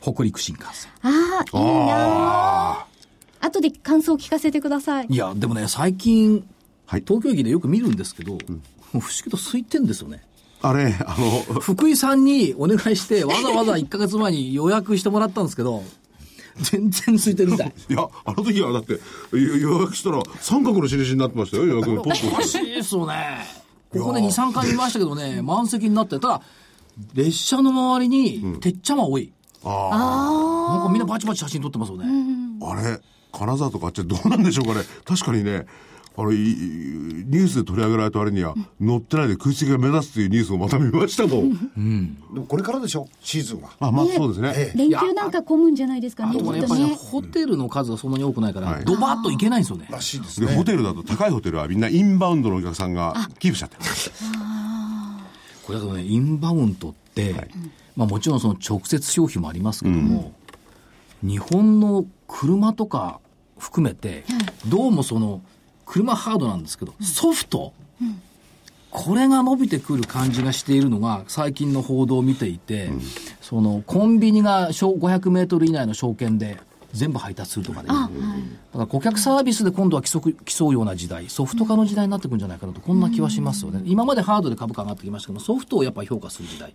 [0.00, 0.90] 北陸新幹線。
[1.02, 1.94] ああ、いいな
[2.80, 2.86] あ
[3.40, 5.06] 後で感想を聞かせてください。
[5.08, 6.44] いや、でもね、最近、
[6.86, 8.38] はい東京駅でよく見るんですけど、もう
[8.92, 10.22] 不思議と空いてんですよね。
[10.62, 15.82] あれ、あの、福井さんにお願いして、わざわざ1ヶ月前に予約してもらったんですけど、
[16.56, 17.72] 全然空いてるみたい。
[17.88, 19.00] いや、あの時はだって、
[19.32, 23.14] 予予約したら三角の印になってましたよ、予約のポストおかしいですよね。
[23.92, 26.42] ここで2、3回見ましたけどね、満席になって、ただ、
[27.14, 29.32] 列車の周りに、てっちゃま多い。
[29.64, 29.72] なん
[30.84, 32.06] かみんなバチバチ写真撮ってますよね。
[32.62, 33.00] あれ、
[33.32, 34.80] 金沢とかあっちどうなんでしょうかね？
[35.04, 35.66] 確かにね、
[36.16, 42.14] あれ、いニュースで取り上げられた割には、乗ってないで空席が目立つというニュースをまた見ましたもん。
[42.34, 43.08] でもこれからでしょ？
[43.22, 44.52] シーズンはあ、まあそうですね。
[44.56, 47.00] え連休なんか混むんじゃないですかね、でもね、やっぱりね、とね。
[47.10, 49.86] ホテルの数がそんなに多くないから、はいドバッと行けないんですよね。
[49.90, 53.82] らしいですで、ねホテルだと高いホテルはみんなインバウンドのお客さんがキープしちゃってる。
[55.66, 57.48] これだとね、インバウンドって、
[57.96, 60.32] まあもちろんその直接消費もありますけども、
[61.22, 63.20] 日本の車とか
[63.58, 64.24] 含めて、
[64.66, 65.42] どうもその、
[65.86, 67.72] 車ハードなんですけど、ソフト、
[68.90, 72.90] これが伸びてくる感じがしているのが、最近の報道を見ていて、
[73.40, 76.58] その、コンビニが小500メートル以内の証券で、
[76.92, 77.88] 全部配達するとかね。
[77.88, 78.08] だか
[78.74, 83.82] ら顧客サービスで今度は競う競うような時代、ソフト化の時代になってくるんじゃないかなと、こんな気はしますよね。
[83.84, 86.74] 今までハードで株価上がってきましたけど、ソフトをやっぱり評価する時代。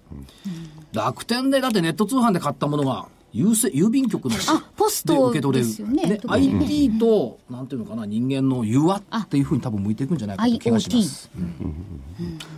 [0.94, 5.94] 楽天で、だってネット通販で買ったものが、郵政郵便局のあポストで受け取れる。
[5.94, 11.30] ねで特に IT と、なんていうのかな、人間の融和っていうふうに多分向いていくんじゃないかという気がします。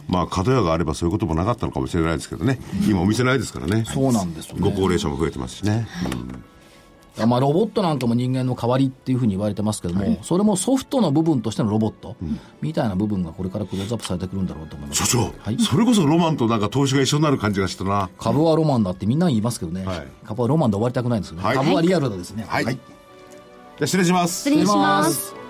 [0.08, 2.60] まあ、角屋があればそういうこともなかったのかもしれないですけどね。
[2.88, 3.86] 今お店ないですからね。
[3.88, 5.88] そうなんですよねご高齢者も増えてますしね。
[7.26, 12.16] まあ、ロボットなんかも人間の代わりっていうふうに言われてますけども、それもソフトの部分としてのロボット
[12.62, 15.06] みたいな部分がこれからクローズアップされてくるんだろうと思います。
[15.06, 18.10] 所長、はいそれこそロマンとなんか投資が一緒になる感じがしたな。
[18.20, 22.46] 株はロマンだってみんなに言いますけどね、はい株はロマンで終わりたくないんですよね、はい株はリアルだですね。
[22.48, 22.66] はい。
[22.66, 22.76] じゃ
[23.82, 24.50] あ失礼します。
[24.50, 25.47] 失礼しま失礼しますす。